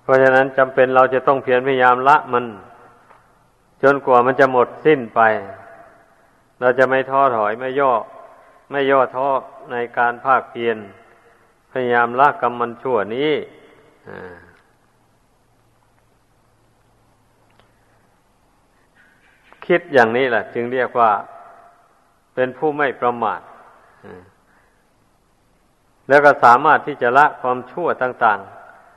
[0.03, 2.45] เพราะฉะนั้นจำเป็นเราจะต้องเพียรพยายามละมัน
[3.82, 5.20] จนกว่ามันจะหมดสิ้นไป
[6.61, 7.93] เราจะไม่ท้อถอยไม่ย่อ
[8.71, 9.29] ไม่ย่อท้อ
[9.73, 10.77] ในการภาคเพียร
[11.71, 13.33] พยายามละกรรมมันชั่วนี้
[19.67, 21.12] คิดอย่างนี้แหละจึงเรียกว่า
[22.35, 23.41] เป็นผู้ไม่ประมาท
[26.09, 28.41] แล้วก็สามารถที่จะละความชั่วต่าง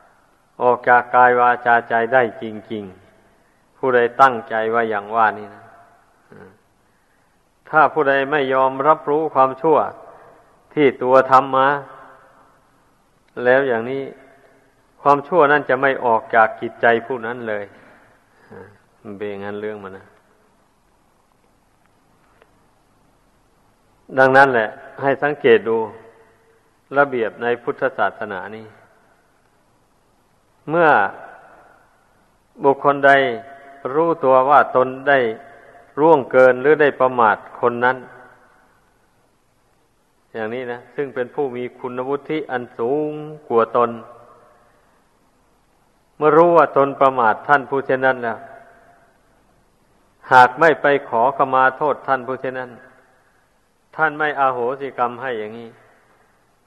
[0.01, 2.43] ๆ ออกจากกายวาจาใจได้จ
[2.73, 2.83] ริง
[3.31, 5.63] ๆ ผู้ใดตั้งใจว่าอย่างว่านี่นะ
[7.69, 9.77] ถ้าผู้ใดไม่ยอมรับรู้ความชั่ว
[10.73, 11.67] ที่ตัวทำมา
[13.43, 14.03] แล้วอย่างนี้
[15.01, 17.65] ความชั่วนั้นจะไม่ออกจากจิตใจผู้นั้นเลย
[19.17, 20.05] เป็นงั้นเรื่องมันนะ
[24.19, 24.69] ดังนั้นแหละ
[25.01, 25.77] ให้สังเกตดู
[26.97, 28.65] ระเบียบในพุทธศาสนานี้
[30.69, 30.89] เมื่อ
[32.63, 33.11] บุคคลใด
[33.93, 35.19] รู้ตัวว่าตนได้
[35.99, 37.97] ร่วงเกินหรือได้ประมาทคนนั้น
[40.33, 43.11] อย่างนี้นะ ซึ่งเป็นผู้มีคุณวุฒิอันสูง
[43.47, 43.89] กว่าตน
[46.17, 48.39] เมื่อรู้ว่าตนประมาทท่านผู้เช่นนั้นแล้ว
[50.31, 52.71] หากไม่ไปขอขมาโทษท่านผู้เช่นนั้น
[53.95, 55.69] ท่านไม่อาโหสิกรรมให้อย่างนี้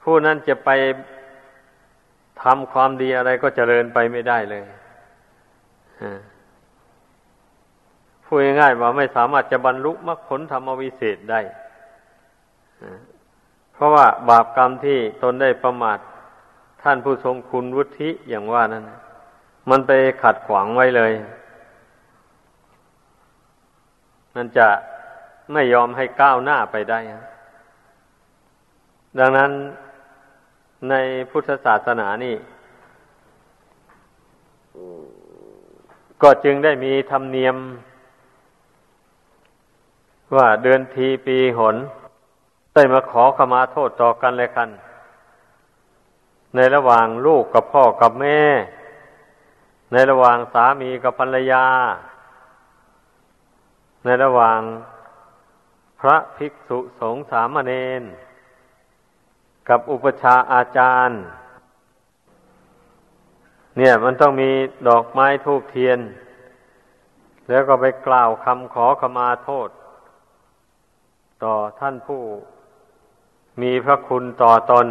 [0.03, 0.69] ผู้นั้นจะไป
[2.43, 4.63] ทำความดีอะไรก็เจริญไปไม่ได้เลย
[8.35, 11.41] พูดง่ายๆว่าไม่สามารถจะบรรลุมรรคผลธรรมวิเศษได้
[13.73, 15.99] เพราะว่าบาปกรรมที่ตนได้ประมาท
[16.83, 18.83] ท่านผู้ทรงคุณวุฒิอย่างว่านั้น
[19.69, 21.13] มันไปขัดขวางไว้เลย
[24.35, 24.67] มันจะ
[25.53, 26.99] ไม่ยอมให้ก้าวหน้าไปได้
[29.19, 29.51] ดังนั้น
[30.89, 30.93] ใน
[31.29, 32.35] พุทธศาสนานี่
[36.21, 37.57] ก็จึงได้มีธรรมเนียม
[40.37, 41.75] ว่าเดือนทีปีหน
[42.73, 44.69] ได้มาขอขมาโทษต่อกันเลยกัน
[46.55, 48.41] ในระหว่างลูกกับพ่อกับแม่
[49.91, 51.65] ในระหว่างสามีกับภรรยา
[54.05, 54.59] ในระหว่าง
[55.99, 57.71] พระภิกษุสงฆ์สามเณ
[58.01, 58.03] ร
[59.69, 61.21] กับอุปชาอาจารย์
[63.77, 64.51] เนี่ยมันต้องมี
[64.87, 65.99] ดอกไม้ทูกเทียน
[67.49, 69.69] แล้วก็ไปกล่าวคำขอขมาโทษ
[71.43, 72.21] ต่อท่านผู้
[73.61, 74.87] มีพระคุณต่อตน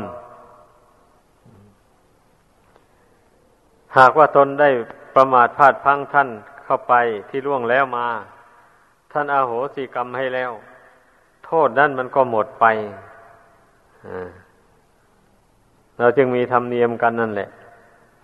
[3.96, 4.68] หากว่าตนได้
[5.14, 6.28] ประมาทพลาดพังท่าน
[6.64, 6.94] เข้าไป
[7.28, 8.06] ที่ล่วงแล้วมา
[9.12, 10.52] ท่านอาโหสิกรรมให้แล้ว
[11.46, 12.64] โทษนั่นมันก็หมดไป
[15.98, 17.48] เราจึงมีธรรมเนียมกันนั่นแหละ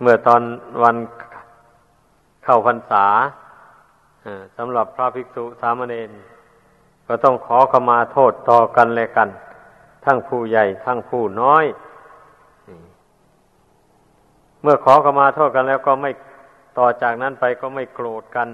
[0.01, 0.41] เมื่อตอน
[0.83, 0.95] วัน
[2.43, 3.05] เข้าพรรษา
[4.57, 6.11] สำหรับพระภิกษุสามเณร
[7.11, 9.29] ก็ต้องขอขมาโทษต่อกันเลยกัน
[10.05, 11.65] ทั้งผู้ใหญ่ทั้งผู้น้อย
[14.61, 16.11] เมื่อขอขมาโทษกันแล้วก็ไม่
[16.77, 18.47] ต่อจากนั้นไปก็ไม่โกรธกัน